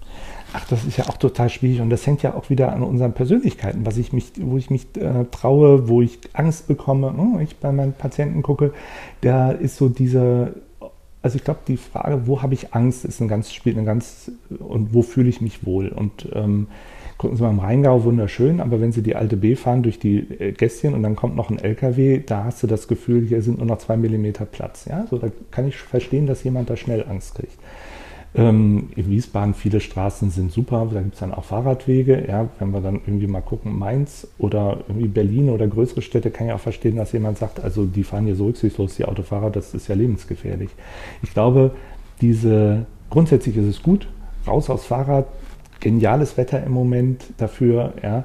[0.53, 3.12] Ach, das ist ja auch total schwierig und das hängt ja auch wieder an unseren
[3.12, 7.14] Persönlichkeiten, was ich mich, wo ich mich äh, traue, wo ich Angst bekomme.
[7.19, 8.73] Oh, ich bei meinen Patienten gucke,
[9.21, 10.55] da ist so diese,
[11.21, 14.31] also ich glaube, die Frage, wo habe ich Angst, ist eine ganz spielt eine ganz
[14.59, 16.69] und wo fühle ich mich wohl und ähm,
[17.19, 20.19] gucken Sie mal im Rheingau, wunderschön, aber wenn Sie die alte B fahren durch die
[20.19, 23.59] äh, Gässchen und dann kommt noch ein LKW, da hast du das Gefühl, hier sind
[23.59, 24.85] nur noch zwei Millimeter Platz.
[24.85, 25.07] Ja?
[25.09, 27.59] So, da kann ich verstehen, dass jemand da schnell Angst kriegt.
[28.35, 32.27] Ähm, in Wiesbaden viele Straßen sind super, da gibt es dann auch Fahrradwege.
[32.29, 36.49] Ja, wenn wir dann irgendwie mal gucken, Mainz oder irgendwie Berlin oder größere Städte, kann
[36.49, 39.73] ich auch verstehen, dass jemand sagt, also die fahren hier so rücksichtslos, die Autofahrer, das
[39.73, 40.69] ist ja lebensgefährlich.
[41.23, 41.71] Ich glaube,
[42.21, 44.07] diese grundsätzlich ist es gut,
[44.47, 45.27] raus aus Fahrrad,
[45.81, 48.25] geniales Wetter im Moment dafür, ja,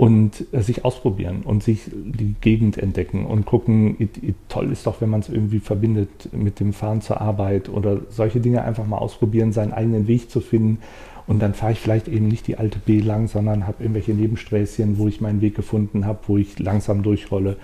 [0.00, 4.86] und äh, sich ausprobieren und sich die Gegend entdecken und gucken, it, it, toll ist
[4.86, 8.86] doch, wenn man es irgendwie verbindet mit dem Fahren zur Arbeit oder solche Dinge einfach
[8.86, 10.78] mal ausprobieren, seinen eigenen Weg zu finden.
[11.26, 14.98] Und dann fahre ich vielleicht eben nicht die alte B lang, sondern habe irgendwelche Nebensträßchen,
[14.98, 17.56] wo ich meinen Weg gefunden habe, wo ich langsam durchrolle.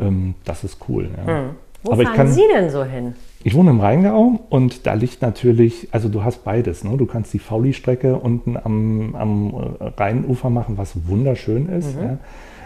[0.00, 1.08] Ähm, das ist cool.
[1.16, 1.26] Ja.
[1.26, 1.50] Hm.
[1.84, 3.14] Wo Aber fahren kann, Sie denn so hin?
[3.46, 6.82] Ich wohne im Rheingau und da liegt natürlich, also du hast beides.
[6.82, 6.96] Ne?
[6.96, 11.94] Du kannst die Fauli-Strecke unten am, am Rheinufer machen, was wunderschön ist.
[11.94, 12.02] Mhm.
[12.02, 12.18] Ja?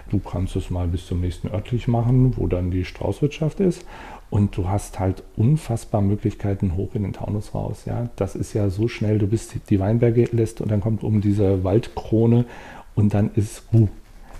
[0.08, 3.84] Du kannst es mal bis zum nächsten örtlich machen, wo dann die Straußwirtschaft ist.
[4.30, 7.82] Und du hast halt unfassbar Möglichkeiten hoch in den Taunus raus.
[7.84, 8.08] Ja?
[8.16, 11.62] Das ist ja so schnell, du bist die Weinberge lässt und dann kommt um diese
[11.62, 12.46] Waldkrone
[12.94, 13.88] und dann ist Ruh.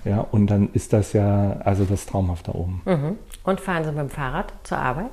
[0.07, 2.81] Ja, und dann ist das ja, also das traumhaft da oben.
[2.87, 3.19] Mhm.
[3.45, 5.11] Und fahren Sie mit dem Fahrrad zur Arbeit?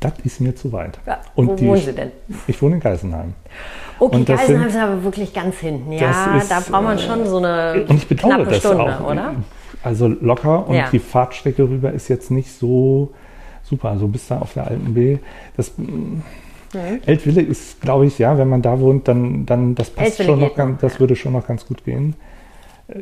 [0.00, 0.98] Das ist mir zu weit.
[1.06, 2.12] Ja, und wo die, wohnen Sie denn?
[2.46, 3.34] Ich wohne in Geisenheim.
[3.98, 5.92] Okay, Geisenheim sind, ist aber wirklich ganz hinten.
[5.92, 9.10] Ja, ist, da braucht man schon so eine und ich bedauere das Stunde, auch.
[9.10, 9.34] oder?
[9.82, 10.88] Also locker und ja.
[10.90, 13.12] die Fahrtstrecke rüber ist jetzt nicht so
[13.62, 13.90] super.
[13.90, 15.18] Also bis da auf der alten B.
[15.56, 16.22] Das, mhm.
[17.06, 20.40] Eltville ist, glaube ich, ja, wenn man da wohnt, dann, dann das passt Eltville schon
[20.40, 22.14] noch, ganz, das würde schon noch ganz gut gehen.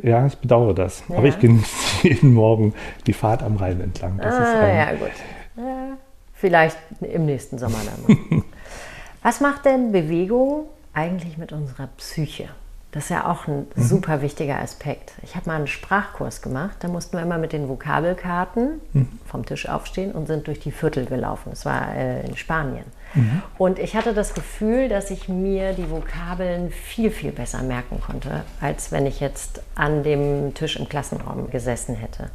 [0.01, 1.03] Ja, ich bedauere das.
[1.09, 1.17] Ja.
[1.17, 1.67] Aber ich genieße
[2.07, 2.73] jeden Morgen
[3.07, 4.17] die Fahrt am Rhein entlang.
[4.17, 5.11] Das ah, ist, ähm, ja, gut.
[5.57, 5.97] Ja.
[6.43, 8.43] Vielleicht im nächsten Sommer dann.
[9.23, 12.49] Was macht denn Bewegung eigentlich mit unserer Psyche?
[12.91, 13.81] Das ist ja auch ein mhm.
[13.81, 15.13] super wichtiger Aspekt.
[15.23, 19.19] Ich habe mal einen Sprachkurs gemacht, da mussten wir immer mit den Vokabelkarten mhm.
[19.25, 21.51] vom Tisch aufstehen und sind durch die Viertel gelaufen.
[21.51, 22.83] Das war äh, in Spanien.
[23.13, 23.41] Mhm.
[23.57, 28.43] Und ich hatte das Gefühl, dass ich mir die Vokabeln viel, viel besser merken konnte,
[28.59, 32.31] als wenn ich jetzt an dem Tisch im Klassenraum gesessen hätte.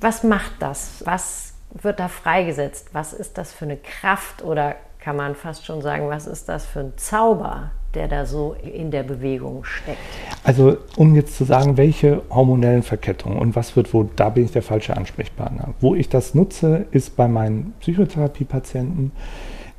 [0.00, 1.02] Was macht das?
[1.04, 2.90] Was wird da freigesetzt?
[2.92, 6.66] Was ist das für eine Kraft oder kann man fast schon sagen, was ist das
[6.66, 9.98] für ein Zauber, der da so in der Bewegung steckt?
[10.44, 14.52] Also um jetzt zu sagen, welche hormonellen Verkettungen und was wird wo, da bin ich
[14.52, 15.74] der falsche Ansprechpartner.
[15.80, 19.12] Wo ich das nutze, ist bei meinen Psychotherapiepatienten.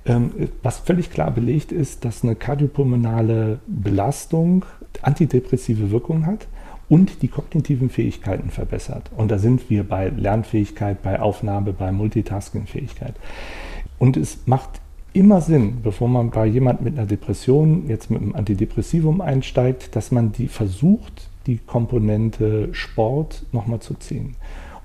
[0.03, 4.65] Ähm, was völlig klar belegt ist, dass eine kardiopulmonale Belastung
[5.03, 6.47] antidepressive Wirkung hat
[6.91, 9.11] und die kognitiven Fähigkeiten verbessert.
[9.15, 13.15] Und da sind wir bei Lernfähigkeit, bei Aufnahme, bei Multitasking-Fähigkeit.
[13.97, 14.81] Und es macht
[15.13, 20.11] immer Sinn, bevor man bei jemand mit einer Depression jetzt mit einem Antidepressivum einsteigt, dass
[20.11, 24.35] man die versucht, die Komponente Sport nochmal zu ziehen.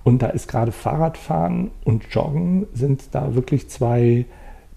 [0.04, 4.26] Und da ist gerade Fahrradfahren und Joggen sind da wirklich zwei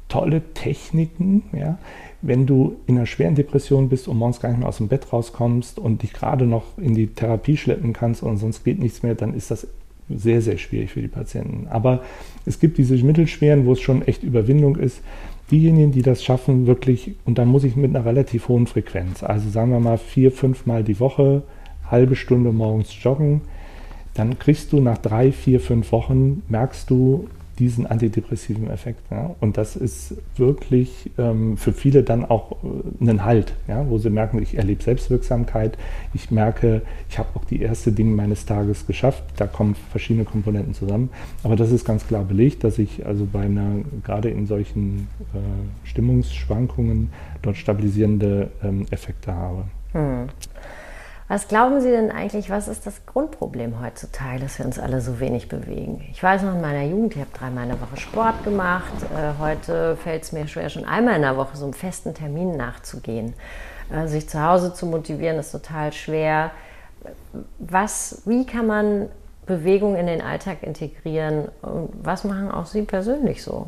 [0.10, 1.78] tolle Techniken, ja,
[2.22, 5.14] wenn du in einer schweren Depression bist und morgens gar nicht mehr aus dem Bett
[5.14, 9.16] rauskommst und dich gerade noch in die Therapie schleppen kannst und sonst geht nichts mehr,
[9.16, 9.68] dann ist das
[10.10, 11.68] sehr, sehr schwierig für die Patienten.
[11.70, 12.02] Aber
[12.46, 15.02] es gibt diese mittelschweren, wo es schon echt Überwindung ist.
[15.52, 19.50] Diejenigen, die das schaffen, wirklich, und dann muss ich mit einer relativ hohen Frequenz, also
[19.50, 21.44] sagen wir mal vier, fünf Mal die Woche,
[21.90, 23.42] halbe Stunde morgens joggen,
[24.14, 27.28] dann kriegst du nach drei, vier, fünf Wochen, merkst du,
[27.60, 29.02] diesen antidepressiven Effekt.
[29.12, 29.36] Ja?
[29.40, 33.88] Und das ist wirklich ähm, für viele dann auch äh, ein Halt, ja?
[33.90, 35.78] wo sie merken, ich erlebe Selbstwirksamkeit,
[36.14, 39.24] ich merke, ich habe auch die erste Dinge meines Tages geschafft.
[39.38, 41.10] Da kommen verschiedene Komponenten zusammen.
[41.44, 45.88] Aber das ist ganz klar belegt, dass ich also bei einer, gerade in solchen äh,
[45.88, 47.10] Stimmungsschwankungen
[47.42, 49.66] dort stabilisierende ähm, Effekte habe.
[49.92, 50.28] Hm.
[51.30, 55.20] Was glauben Sie denn eigentlich, was ist das Grundproblem heutzutage, dass wir uns alle so
[55.20, 56.04] wenig bewegen?
[56.12, 58.92] Ich weiß noch in meiner Jugend, ich habe dreimal in der Woche Sport gemacht.
[59.16, 62.58] Äh, heute fällt es mir schwer, schon einmal in der Woche so einem festen Termin
[62.58, 63.36] nachzugehen.
[63.94, 66.50] Äh, sich zu Hause zu motivieren, ist total schwer.
[67.60, 69.10] Was, wie kann man
[69.46, 71.50] Bewegung in den Alltag integrieren?
[71.62, 73.68] Und was machen auch Sie persönlich so?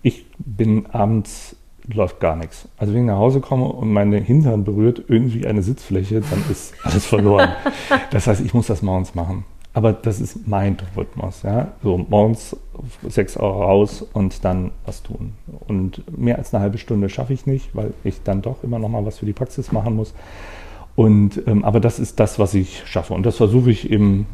[0.00, 1.54] Ich bin abends
[1.86, 2.68] läuft gar nichts.
[2.76, 6.74] Also wenn ich nach Hause komme und meine Hintern berührt irgendwie eine Sitzfläche, dann ist
[6.84, 7.50] alles verloren.
[8.10, 9.44] das heißt, ich muss das morgens machen.
[9.74, 11.42] Aber das ist mein Rhythmus.
[11.42, 11.72] Ja?
[11.82, 12.56] So morgens
[13.08, 15.32] sechs Uhr raus und dann was tun.
[15.66, 18.90] Und mehr als eine halbe Stunde schaffe ich nicht, weil ich dann doch immer noch
[18.90, 20.12] mal was für die Praxis machen muss.
[20.94, 23.14] Und, ähm, aber das ist das, was ich schaffe.
[23.14, 24.26] Und das versuche ich eben,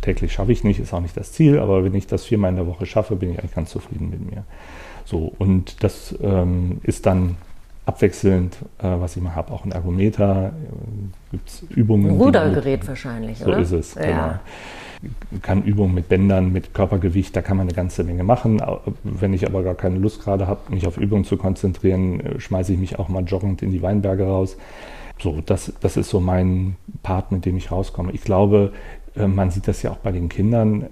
[0.00, 2.56] täglich schaffe ich nicht, ist auch nicht das Ziel, aber wenn ich das viermal in
[2.56, 4.44] der Woche schaffe, bin ich eigentlich ganz zufrieden mit mir.
[5.08, 7.36] So, und das ähm, ist dann
[7.86, 12.10] abwechselnd, äh, was ich mal habe, auch ein Ergometer, äh, gibt es Übungen.
[12.10, 13.64] Ein Rudergerät mit, wahrscheinlich, so oder?
[13.64, 14.02] So ist es, ja.
[14.02, 15.40] genau.
[15.40, 18.60] Kann Übungen mit Bändern, mit Körpergewicht, da kann man eine ganze Menge machen.
[19.02, 22.74] Wenn ich aber gar keine Lust gerade habe, mich auf Übungen zu konzentrieren, äh, schmeiße
[22.74, 24.58] ich mich auch mal joggend in die Weinberge raus.
[25.18, 28.12] So, das, das ist so mein Part, mit dem ich rauskomme.
[28.12, 28.74] Ich glaube,
[29.16, 30.84] äh, man sieht das ja auch bei den Kindern.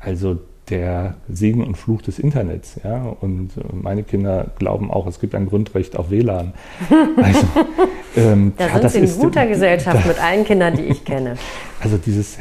[0.00, 0.40] Also
[0.70, 2.80] der Segen und Fluch des Internets.
[2.82, 3.02] Ja?
[3.20, 6.54] Und meine Kinder glauben auch, es gibt ein Grundrecht auf WLAN.
[7.16, 7.46] Also,
[8.16, 11.36] ähm, da ja, sind sie in guter Gesellschaft da, mit allen Kindern, die ich kenne.
[11.80, 12.38] Also dieses,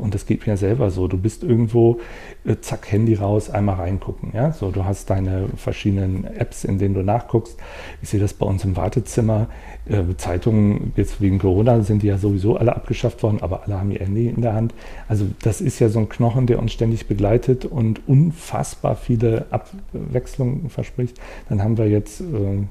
[0.00, 2.00] und das geht mir selber so, du bist irgendwo,
[2.46, 4.30] äh, zack, Handy raus, einmal reingucken.
[4.32, 4.52] Ja?
[4.52, 7.58] So, du hast deine verschiedenen Apps, in denen du nachguckst.
[8.00, 9.48] Ich sehe das bei uns im Wartezimmer.
[9.86, 13.90] Äh, Zeitungen, jetzt wegen Corona sind die ja sowieso alle abgeschafft worden, aber alle haben
[13.90, 14.72] ihr Handy in der Hand.
[15.08, 20.70] Also das ist ja so ein Knochen, der uns ständig begleitet und unfassbar viele Abwechslungen
[20.70, 21.20] verspricht.
[21.48, 22.64] Dann haben wir jetzt, äh,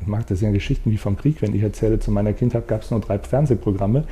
[0.00, 2.82] ich mag das ja Geschichten wie vom Krieg, wenn ich erzähle, zu meiner Kindheit gab
[2.82, 4.04] es nur drei Fernsehprogramme.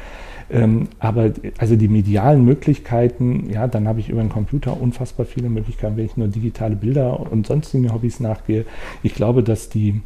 [0.51, 5.49] Ähm, aber also die medialen Möglichkeiten, ja, dann habe ich über den Computer unfassbar viele
[5.49, 8.67] Möglichkeiten, wenn ich nur digitale Bilder und sonstige Hobbys nachgehe.
[9.03, 10.03] Ich glaube, dass die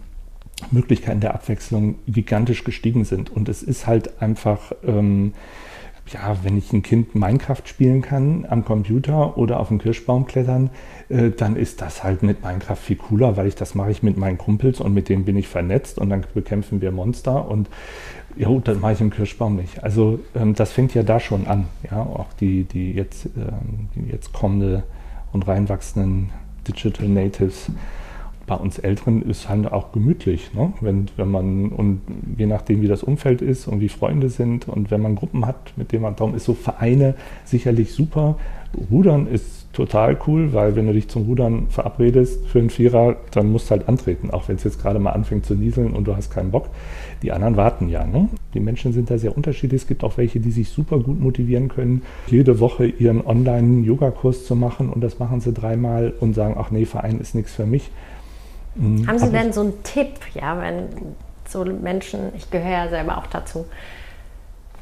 [0.71, 3.31] Möglichkeiten der Abwechslung gigantisch gestiegen sind.
[3.31, 5.33] Und es ist halt einfach, ähm,
[6.13, 10.71] ja, wenn ich ein Kind Minecraft spielen kann am Computer oder auf dem Kirschbaum klettern,
[11.09, 14.17] äh, dann ist das halt mit Minecraft viel cooler, weil ich das mache ich mit
[14.17, 17.69] meinen Kumpels und mit denen bin ich vernetzt und dann bekämpfen wir Monster und
[18.37, 19.83] ja, das mache ich im Kirschbaum nicht.
[19.83, 24.11] Also ähm, das fängt ja da schon an, ja, auch die, die jetzt, ähm, die
[24.11, 24.85] jetzt kommende
[25.33, 26.31] und reinwachsenden
[26.67, 27.71] Digital Natives
[28.49, 30.73] bei uns Älteren ist halt auch gemütlich, ne?
[30.81, 32.01] wenn, wenn man, und
[32.37, 35.75] je nachdem, wie das Umfeld ist und wie Freunde sind und wenn man Gruppen hat,
[35.77, 38.37] mit denen man, darum ist so Vereine sicherlich super.
[38.91, 43.53] Rudern ist total cool, weil wenn du dich zum Rudern verabredest für einen Vierer, dann
[43.53, 46.17] musst du halt antreten, auch wenn es jetzt gerade mal anfängt zu nieseln und du
[46.17, 46.69] hast keinen Bock.
[47.23, 48.07] Die anderen warten ja.
[48.07, 48.29] Ne?
[48.55, 49.83] Die Menschen sind da sehr unterschiedlich.
[49.83, 54.57] Es gibt auch welche, die sich super gut motivieren können, jede Woche ihren Online-Yoga-Kurs zu
[54.57, 57.91] machen und das machen sie dreimal und sagen, ach nee, Verein ist nichts für mich.
[58.79, 59.07] Mhm.
[59.07, 60.89] Haben Sie denn so einen Tipp, ja, wenn
[61.49, 63.67] so Menschen, ich gehöre ja selber auch dazu,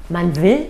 [0.09, 0.67] man will,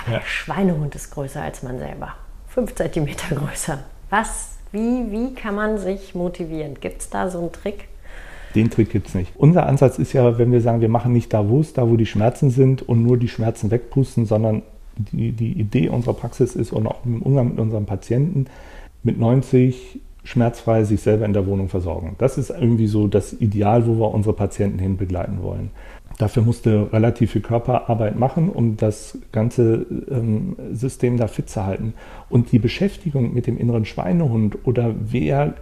[0.00, 0.18] aber ja.
[0.18, 2.14] der Schweinehund ist größer als man selber.
[2.48, 3.78] Fünf Zentimeter größer.
[4.10, 6.74] Was, wie, wie kann man sich motivieren?
[6.80, 7.88] Gibt es da so einen Trick?
[8.54, 9.32] Den Trick gibt es nicht.
[9.36, 11.96] Unser Ansatz ist ja, wenn wir sagen, wir machen nicht da, wo es, da, wo
[11.96, 14.62] die Schmerzen sind und nur die Schmerzen wegpusten, sondern
[14.96, 18.46] die, die Idee unserer Praxis ist und auch im Umgang mit unseren Patienten
[19.02, 22.16] mit 90 schmerzfrei sich selber in der Wohnung versorgen.
[22.18, 25.70] Das ist irgendwie so das Ideal, wo wir unsere Patienten hin begleiten wollen.
[26.18, 31.94] Dafür musste relativ viel Körperarbeit machen, um das ganze ähm, System da fit zu halten.
[32.30, 35.54] Und die Beschäftigung mit dem inneren Schweinehund oder wer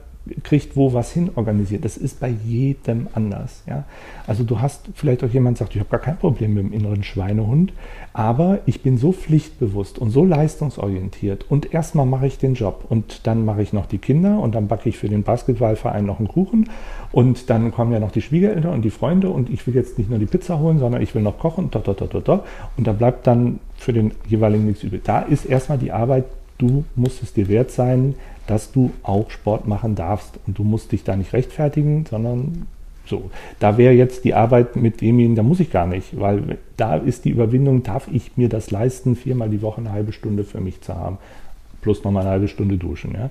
[0.44, 1.84] kriegt wo was hin organisiert.
[1.84, 3.62] Das ist bei jedem anders.
[3.66, 3.84] Ja?
[4.26, 7.02] Also du hast vielleicht auch jemand sagt, ich habe gar kein Problem mit dem inneren
[7.02, 7.72] Schweinehund,
[8.12, 13.26] aber ich bin so pflichtbewusst und so leistungsorientiert und erstmal mache ich den Job und
[13.26, 16.28] dann mache ich noch die Kinder und dann backe ich für den Basketballverein noch einen
[16.28, 16.68] Kuchen
[17.10, 20.10] und dann kommen ja noch die Schwiegereltern und die Freunde und ich will jetzt nicht
[20.10, 22.44] nur die Pizza holen, sondern ich will noch kochen da, da, da, da, da.
[22.76, 25.02] und da bleibt dann für den jeweiligen nichts übrig.
[25.04, 26.24] Da ist erstmal die Arbeit,
[26.62, 28.14] du musst es dir wert sein,
[28.46, 30.38] dass du auch Sport machen darfst.
[30.46, 32.66] Und du musst dich da nicht rechtfertigen, sondern
[33.06, 33.30] so.
[33.58, 37.24] Da wäre jetzt die Arbeit mit demjenigen, da muss ich gar nicht, weil da ist
[37.24, 40.80] die Überwindung, darf ich mir das leisten, viermal die Woche eine halbe Stunde für mich
[40.80, 41.18] zu haben,
[41.82, 43.14] plus nochmal eine halbe Stunde duschen.
[43.14, 43.30] Ja.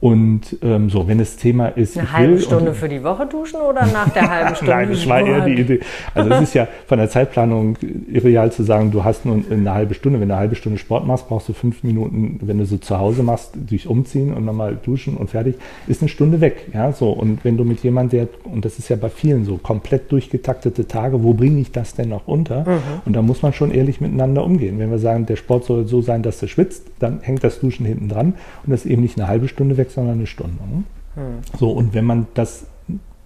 [0.00, 1.98] Und ähm, so, wenn das Thema ist.
[1.98, 4.72] Eine halbe Stunde für die Woche duschen oder nach der halben Stunde?
[4.72, 5.80] Nein, das war eher die Idee.
[6.14, 9.94] Also es ist ja von der Zeitplanung irreal zu sagen, du hast nur eine halbe
[9.94, 10.20] Stunde.
[10.20, 12.96] Wenn du eine halbe Stunde Sport machst, brauchst du fünf Minuten, wenn du so zu
[12.96, 15.56] Hause machst, dich umziehen und nochmal duschen und fertig,
[15.88, 16.68] ist eine Stunde weg.
[16.72, 17.10] Ja, so.
[17.10, 20.86] Und wenn du mit jemandem, der, und das ist ja bei vielen so, komplett durchgetaktete
[20.86, 22.60] Tage, wo bringe ich das denn noch unter?
[22.60, 22.78] Mhm.
[23.04, 24.78] Und da muss man schon ehrlich miteinander umgehen.
[24.78, 27.84] Wenn wir sagen, der Sport soll so sein, dass du schwitzt, dann hängt das Duschen
[27.84, 28.34] hinten dran
[28.64, 30.56] und das ist eben nicht eine halbe Stunde weg, sondern eine Stunde.
[30.56, 30.84] Ne?
[31.14, 31.38] Hm.
[31.58, 32.66] So, und wenn man das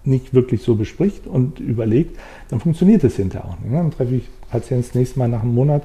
[0.05, 2.17] nicht wirklich so bespricht und überlegt,
[2.49, 3.71] dann funktioniert es hinterher auch nicht.
[3.71, 3.77] Ne?
[3.77, 5.83] Dann treffe ich Patienten das nächste Mal nach einem Monat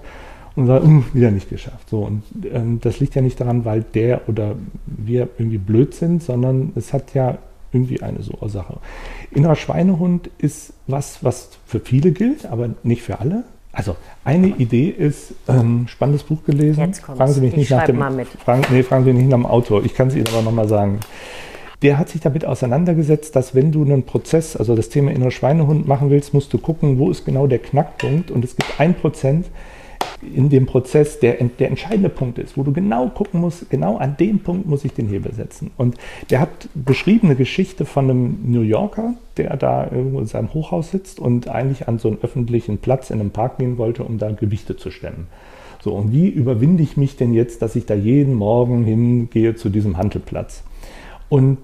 [0.57, 1.89] und sage, uh, wieder nicht geschafft.
[1.89, 6.23] So, und ähm, das liegt ja nicht daran, weil der oder wir irgendwie blöd sind,
[6.23, 7.39] sondern es hat ja
[7.73, 8.79] irgendwie eine so Ursache.
[9.31, 13.45] Innerer Schweinehund ist was, was für viele gilt, aber nicht für alle.
[13.73, 16.95] Also eine Idee ist, ähm, spannendes Buch gelesen.
[16.95, 19.85] Fragen Sie mich nicht nach dem, fragen, nee, fragen Sie mich nicht nach dem Autor.
[19.85, 21.01] Ich kann es Ihnen aber nochmal sagen.
[21.83, 25.87] Der hat sich damit auseinandergesetzt, dass wenn du einen Prozess, also das Thema innerer Schweinehund
[25.87, 28.33] machen willst, musst du gucken, wo ist genau der Knackpunkt.
[28.33, 29.47] Und es gibt ein Prozent,
[30.23, 34.17] in dem Prozess der, der entscheidende Punkt ist, wo du genau gucken musst, genau an
[34.19, 35.71] dem Punkt muss ich den Hebel setzen.
[35.77, 35.97] Und
[36.31, 40.91] der hat beschrieben eine Geschichte von einem New Yorker, der da irgendwo in seinem Hochhaus
[40.91, 44.31] sitzt und eigentlich an so einen öffentlichen Platz in einem Park gehen wollte, um da
[44.31, 45.29] Gewichte zu stemmen.
[45.81, 49.69] So, und wie überwinde ich mich denn jetzt, dass ich da jeden Morgen hingehe zu
[49.69, 50.65] diesem Handelplatz?
[51.29, 51.59] Und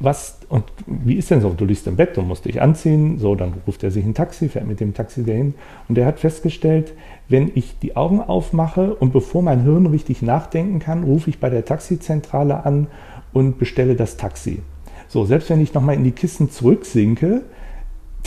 [0.00, 1.50] was und wie ist denn so?
[1.50, 4.48] Du liegst im Bett, du musst dich anziehen, so, dann ruft er sich ein Taxi,
[4.48, 5.54] fährt mit dem Taxi dahin
[5.88, 6.94] und er hat festgestellt,
[7.28, 11.50] wenn ich die Augen aufmache und bevor mein Hirn richtig nachdenken kann, rufe ich bei
[11.50, 12.86] der Taxizentrale an
[13.32, 14.62] und bestelle das Taxi.
[15.08, 17.42] So, selbst wenn ich nochmal in die Kissen zurücksinke,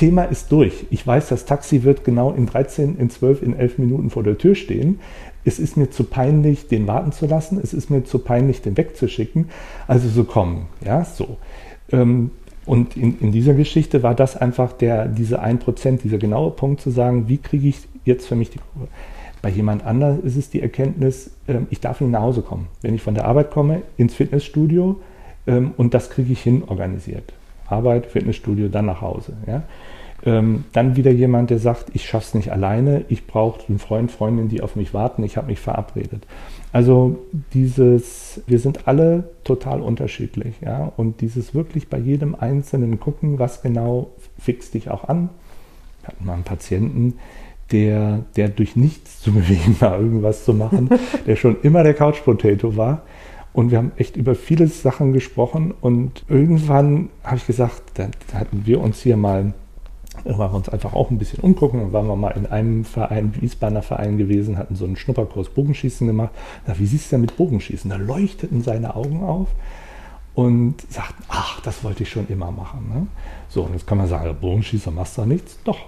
[0.02, 0.88] Thema ist durch.
[0.90, 4.36] Ich weiß, das Taxi wird genau in 13, in 12, in 11 Minuten vor der
[4.36, 5.00] Tür stehen.
[5.46, 7.60] Es ist mir zu peinlich, den warten zu lassen.
[7.62, 9.50] Es ist mir zu peinlich, den wegzuschicken.
[9.88, 10.66] Also so kommen.
[10.84, 11.38] Ja, so.
[11.92, 12.32] Ähm,
[12.66, 16.90] und in, in, dieser Geschichte war das einfach der, diese 1%, dieser genaue Punkt zu
[16.90, 18.88] sagen, wie kriege ich jetzt für mich die Kurve.
[19.44, 22.70] Bei jemand anderem ist es die Erkenntnis, ähm, ich darf nicht nach Hause kommen.
[22.82, 25.00] Wenn ich von der Arbeit komme, ins Fitnessstudio
[25.46, 27.34] ähm, und das kriege ich hin organisiert.
[27.68, 29.34] Arbeit, Fitnessstudio, dann nach Hause.
[29.46, 29.62] Ja?
[30.24, 34.12] Ähm, dann wieder jemand, der sagt, ich schaffe es nicht alleine, ich brauche einen Freund,
[34.12, 36.28] Freundin, die auf mich warten, ich habe mich verabredet.
[36.74, 37.18] Also
[37.54, 43.62] dieses, wir sind alle total unterschiedlich, ja, und dieses wirklich bei jedem Einzelnen gucken, was
[43.62, 45.30] genau fixt dich auch an.
[46.02, 47.16] Wir hatten mal einen Patienten,
[47.72, 50.90] der, der durch nichts zu bewegen war, irgendwas zu machen,
[51.26, 53.02] der schon immer der Couch Potato war.
[53.54, 58.62] Und wir haben echt über viele Sachen gesprochen und irgendwann habe ich gesagt, da hatten
[58.66, 59.54] wir uns hier mal
[60.24, 61.80] wollen wir uns einfach auch ein bisschen umgucken.
[61.80, 66.06] Dann waren wir mal in einem Verein, Wiesbadener Verein gewesen, hatten so einen Schnupperkurs Bogenschießen
[66.06, 66.32] gemacht.
[66.68, 67.90] Na, wie siehst du denn mit Bogenschießen?
[67.90, 69.48] Da leuchteten seine Augen auf
[70.34, 72.90] und sagten, ach, das wollte ich schon immer machen.
[72.94, 73.08] Ne?
[73.50, 75.60] So, und jetzt kann man sagen, Bogenschießer machst du nichts.
[75.64, 75.80] Doch,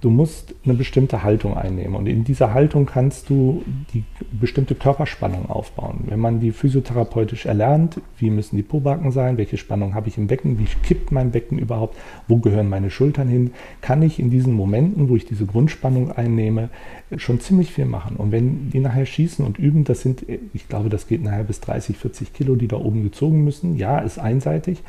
[0.00, 5.50] Du musst eine bestimmte Haltung einnehmen und in dieser Haltung kannst du die bestimmte Körperspannung
[5.50, 6.04] aufbauen.
[6.06, 10.26] Wenn man die physiotherapeutisch erlernt, wie müssen die Pobacken sein, welche Spannung habe ich im
[10.26, 14.54] Becken, wie kippt mein Becken überhaupt, wo gehören meine Schultern hin, kann ich in diesen
[14.54, 16.70] Momenten, wo ich diese Grundspannung einnehme,
[17.16, 18.16] schon ziemlich viel machen.
[18.16, 21.60] Und wenn die nachher schießen und üben, das sind, ich glaube, das geht nachher bis
[21.60, 23.76] 30, 40 Kilo, die da oben gezogen müssen.
[23.76, 24.82] Ja, ist einseitig,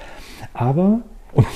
[0.54, 1.02] aber
[1.34, 1.48] und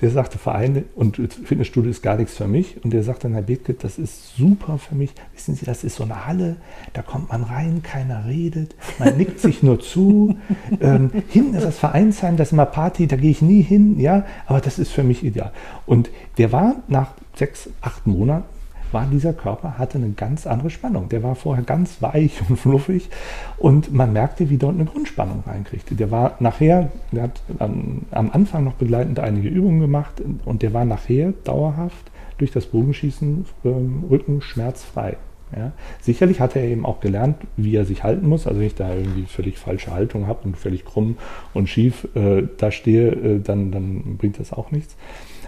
[0.00, 2.82] der sagte, Vereine und Fitnessstudio ist gar nichts für mich.
[2.84, 5.12] Und der sagte, Herr Bethke, das ist super für mich.
[5.34, 6.56] Wissen Sie, das ist so eine Halle,
[6.92, 10.36] da kommt man rein, keiner redet, man nickt sich nur zu.
[10.80, 14.26] Ähm, hinten ist das Vereinsheim, das ist immer Party, da gehe ich nie hin, ja,
[14.46, 15.52] aber das ist für mich ideal.
[15.86, 18.53] Und der war nach sechs, acht Monaten
[18.94, 21.10] war dieser Körper, hatte eine ganz andere Spannung.
[21.10, 23.10] Der war vorher ganz weich und fluffig
[23.58, 25.94] und man merkte, wie dort eine Grundspannung reinkriegte.
[25.94, 30.86] Der war nachher, der hat am, Anfang noch begleitend einige Übungen gemacht und der war
[30.86, 35.16] nachher dauerhaft durch das Bogenschießen ähm, rückenschmerzfrei.
[35.56, 35.72] Ja.
[36.00, 38.46] Sicherlich hat er eben auch gelernt, wie er sich halten muss.
[38.46, 41.16] Also wenn ich da irgendwie völlig falsche Haltung habe und völlig krumm
[41.52, 44.96] und schief äh, da stehe, äh, dann, dann bringt das auch nichts.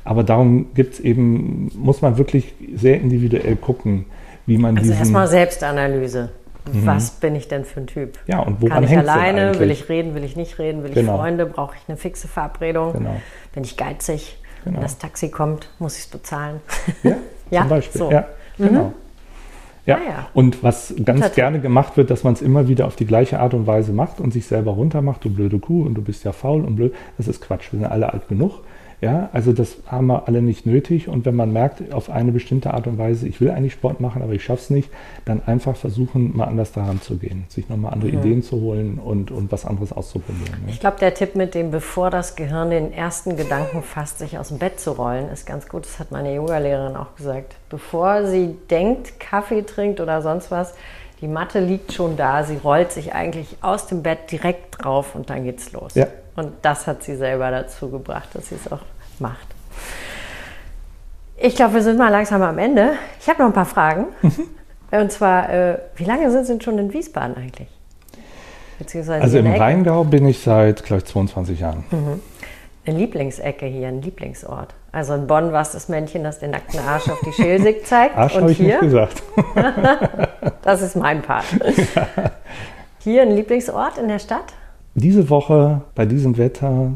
[0.07, 4.07] Aber darum gibt es eben, muss man wirklich sehr individuell gucken,
[4.47, 4.93] wie man also diesen...
[4.93, 6.31] Also erstmal Selbstanalyse.
[6.73, 6.87] Mhm.
[6.87, 8.19] Was bin ich denn für ein Typ?
[8.29, 9.59] Ja, und woran Kann ich alleine?
[9.59, 10.15] Will ich reden?
[10.15, 10.85] Will ich nicht reden?
[10.85, 11.15] Will genau.
[11.15, 11.47] ich Freunde?
[11.47, 12.93] Brauche ich eine fixe Verabredung?
[12.93, 13.17] Genau.
[13.53, 14.39] Bin ich geizig?
[14.65, 14.77] Genau.
[14.77, 16.61] Wenn das Taxi kommt, muss ich es bezahlen.
[17.03, 17.17] Ja,
[17.51, 17.61] ja?
[17.63, 17.99] zum Beispiel.
[17.99, 18.11] So.
[18.13, 18.27] Ja,
[18.59, 18.85] genau.
[18.85, 18.93] Mhm.
[19.87, 19.97] Ja.
[19.97, 20.27] Ah, ja.
[20.35, 23.55] und was ganz gerne gemacht wird, dass man es immer wieder auf die gleiche Art
[23.55, 26.33] und Weise macht und sich selber runter macht, du blöde Kuh und du bist ja
[26.33, 28.63] faul und blöd, das ist Quatsch, wir sind alle alt genug.
[29.01, 31.09] Ja, also das haben wir alle nicht nötig.
[31.09, 34.23] Und wenn man merkt, auf eine bestimmte Art und Weise, ich will eigentlich Sport machen,
[34.23, 34.91] aber ich schaffe es nicht,
[35.25, 38.19] dann einfach versuchen, mal anders daran zu gehen, sich nochmal andere mhm.
[38.19, 40.55] Ideen zu holen und, und was anderes auszuprobieren.
[40.67, 40.73] Ja.
[40.73, 44.49] Ich glaube, der Tipp mit dem, bevor das Gehirn den ersten Gedanken fasst, sich aus
[44.49, 45.85] dem Bett zu rollen, ist ganz gut.
[45.85, 47.57] Das hat meine Yogalehrerin auch gesagt.
[47.69, 50.75] Bevor sie denkt, Kaffee trinkt oder sonst was,
[51.21, 55.31] die Matte liegt schon da, sie rollt sich eigentlich aus dem Bett direkt drauf und
[55.31, 55.95] dann geht's los.
[55.95, 56.07] Ja.
[56.37, 58.83] Und das hat sie selber dazu gebracht, dass sie es auch
[59.19, 59.47] macht.
[61.39, 62.93] Ich glaube, wir sind mal langsam am Ende.
[63.21, 64.07] Ich habe noch ein paar Fragen.
[64.23, 64.49] Mhm.
[64.91, 67.69] Und zwar, äh, wie lange sind Sie schon in Wiesbaden eigentlich?
[68.79, 71.85] Beziehungsweise also im Rheingau bin ich seit, glaube ich, 22 Jahren.
[71.91, 72.21] Mhm.
[72.87, 74.75] Eine Lieblingsecke hier, ein Lieblingsort.
[74.93, 78.17] Also in Bonn war es das Männchen, das den nackten Arsch auf die Schelsig zeigt.
[78.17, 79.23] Arsch habe ich hier, nicht gesagt.
[80.63, 81.45] das ist mein Part.
[81.95, 82.07] Ja.
[82.99, 84.53] Hier ein Lieblingsort in der Stadt?
[84.99, 86.95] Diese Woche bei diesem Wetter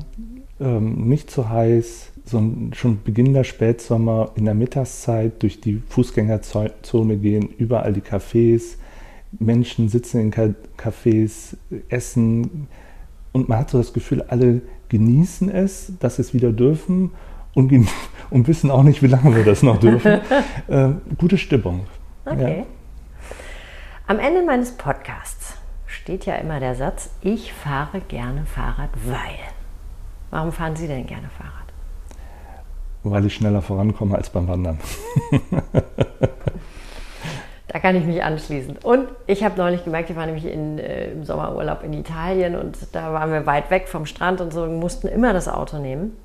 [0.59, 2.43] ähm, nicht zu heiß, so
[2.73, 8.79] schon Beginn der Spätsommer in der Mittagszeit durch die Fußgängerzone gehen, überall die Cafés,
[9.39, 11.59] Menschen sitzen in Cafés,
[11.91, 12.69] essen
[13.33, 17.11] und man hat so das Gefühl, alle genießen es, dass sie es wieder dürfen
[17.55, 17.71] und,
[18.31, 20.21] und wissen auch nicht, wie lange wir das noch dürfen.
[20.69, 20.89] äh,
[21.19, 21.81] gute Stimmung.
[22.25, 22.61] Okay.
[22.61, 22.67] Ja.
[24.07, 25.60] Am Ende meines Podcasts
[26.11, 29.39] steht ja immer der Satz, ich fahre gerne Fahrrad, weil.
[30.31, 31.53] Warum fahren Sie denn gerne Fahrrad?
[33.05, 34.81] Weil ich schneller vorankomme als beim Wandern.
[37.73, 38.79] Da kann ich mich anschließen.
[38.83, 42.77] Und ich habe neulich gemerkt, ich war nämlich in, äh, im Sommerurlaub in Italien und
[42.91, 46.17] da waren wir weit weg vom Strand und so und mussten immer das Auto nehmen.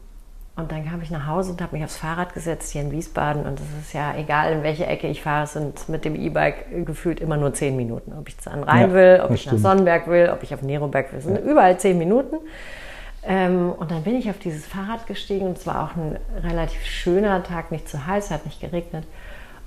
[0.57, 3.45] Und dann kam ich nach Hause und habe mich aufs Fahrrad gesetzt hier in Wiesbaden.
[3.45, 6.85] Und es ist ja egal, in welche Ecke ich fahre, es sind mit dem E-Bike
[6.85, 8.13] gefühlt immer nur zehn Minuten.
[8.17, 9.61] Ob ich an Rhein ja, will, ob ich stimmt.
[9.61, 11.51] nach Sonnenberg will, ob ich auf Neroberg will, es sind ja.
[11.51, 12.37] überall zehn Minuten.
[13.23, 16.85] Ähm, und dann bin ich auf dieses Fahrrad gestiegen und es war auch ein relativ
[16.85, 19.03] schöner Tag, nicht zu heiß, hat nicht geregnet.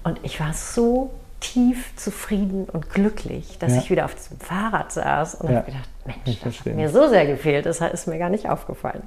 [0.05, 1.11] Und ich war so
[1.41, 3.79] tief zufrieden und glücklich, dass ja.
[3.79, 5.57] ich wieder auf diesem Fahrrad saß und ja.
[5.57, 9.03] habe gedacht, Mensch, das hat mir so sehr gefehlt, das ist mir gar nicht aufgefallen.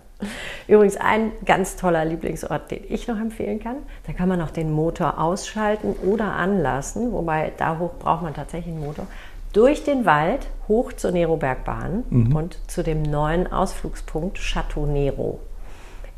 [0.67, 3.77] Übrigens ein ganz toller Lieblingsort, den ich noch empfehlen kann.
[4.07, 8.73] Da kann man noch den Motor ausschalten oder anlassen, wobei da hoch braucht man tatsächlich
[8.73, 9.07] einen Motor.
[9.51, 12.35] Durch den Wald hoch zur Nerobergbahn mhm.
[12.35, 15.39] und zu dem neuen Ausflugspunkt Chateau Nero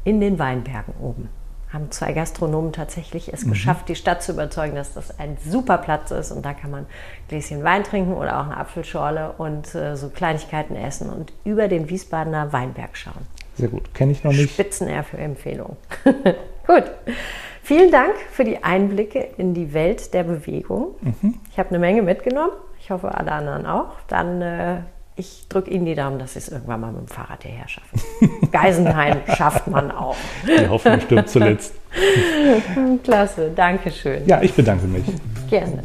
[0.03, 1.29] in den Weinbergen oben
[1.73, 3.51] haben zwei Gastronomen tatsächlich es mhm.
[3.51, 6.83] geschafft, die Stadt zu überzeugen, dass das ein super Platz ist und da kann man
[6.83, 6.87] ein
[7.27, 11.89] Gläschen Wein trinken oder auch eine Apfelschorle und äh, so Kleinigkeiten essen und über den
[11.89, 13.27] Wiesbadener Weinberg schauen.
[13.55, 14.53] Sehr gut, kenne ich noch nicht.
[14.53, 15.77] Spitzenair für Empfehlung.
[16.67, 16.83] gut.
[17.61, 20.95] Vielen Dank für die Einblicke in die Welt der Bewegung.
[21.01, 21.35] Mhm.
[21.49, 22.51] Ich habe eine Menge mitgenommen.
[22.79, 23.91] Ich hoffe, alle anderen auch.
[24.07, 24.77] Dann äh,
[25.15, 27.99] ich drücke Ihnen die Daumen, dass Sie es irgendwann mal mit dem Fahrrad hierher schaffen.
[28.51, 30.15] Geisenhain schafft man auch.
[30.47, 31.73] Die Hoffnung stirbt zuletzt.
[33.03, 34.25] Klasse, danke schön.
[34.25, 35.03] Ja, ich bedanke mich.
[35.49, 35.83] Gerne.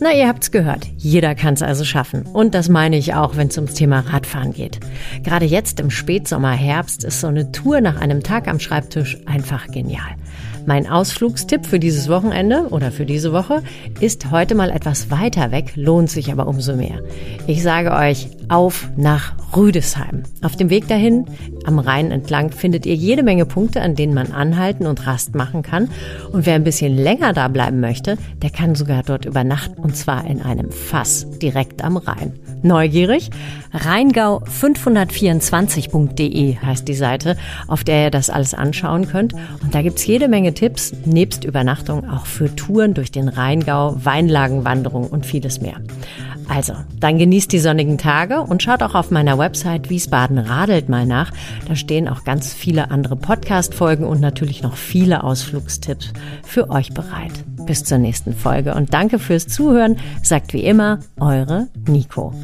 [0.00, 0.88] Na, ihr habt's gehört.
[0.96, 2.26] Jeder kann's also schaffen.
[2.26, 4.80] Und das meine ich auch, wenn es ums Thema Radfahren geht.
[5.22, 9.68] Gerade jetzt im Spätsommer, Herbst ist so eine Tour nach einem Tag am Schreibtisch einfach
[9.68, 10.16] genial.
[10.64, 13.62] Mein Ausflugstipp für dieses Wochenende oder für diese Woche
[14.00, 17.00] ist heute mal etwas weiter weg, lohnt sich aber umso mehr.
[17.46, 20.22] Ich sage euch, auf nach Rüdesheim.
[20.42, 21.26] Auf dem Weg dahin,
[21.64, 25.62] am Rhein entlang, findet ihr jede Menge Punkte, an denen man anhalten und Rast machen
[25.62, 25.88] kann.
[26.32, 30.26] Und wer ein bisschen länger da bleiben möchte, der kann sogar dort übernachten und zwar
[30.26, 32.34] in einem Fass direkt am Rhein.
[32.62, 33.30] Neugierig?
[33.72, 37.36] Rheingau524.de heißt die Seite,
[37.68, 39.34] auf der ihr das alles anschauen könnt.
[39.62, 45.08] Und da gibt's jede Menge Tipps, nebst Übernachtung auch für Touren durch den Rheingau, Weinlagenwanderung
[45.08, 45.76] und vieles mehr.
[46.48, 51.06] Also, dann genießt die sonnigen Tage und schaut auch auf meiner Website Wiesbaden radelt mal
[51.06, 51.32] nach.
[51.66, 57.32] Da stehen auch ganz viele andere Podcast-Folgen und natürlich noch viele Ausflugstipps für euch bereit.
[57.66, 62.34] Bis zur nächsten Folge und danke fürs Zuhören, sagt wie immer eure Nico.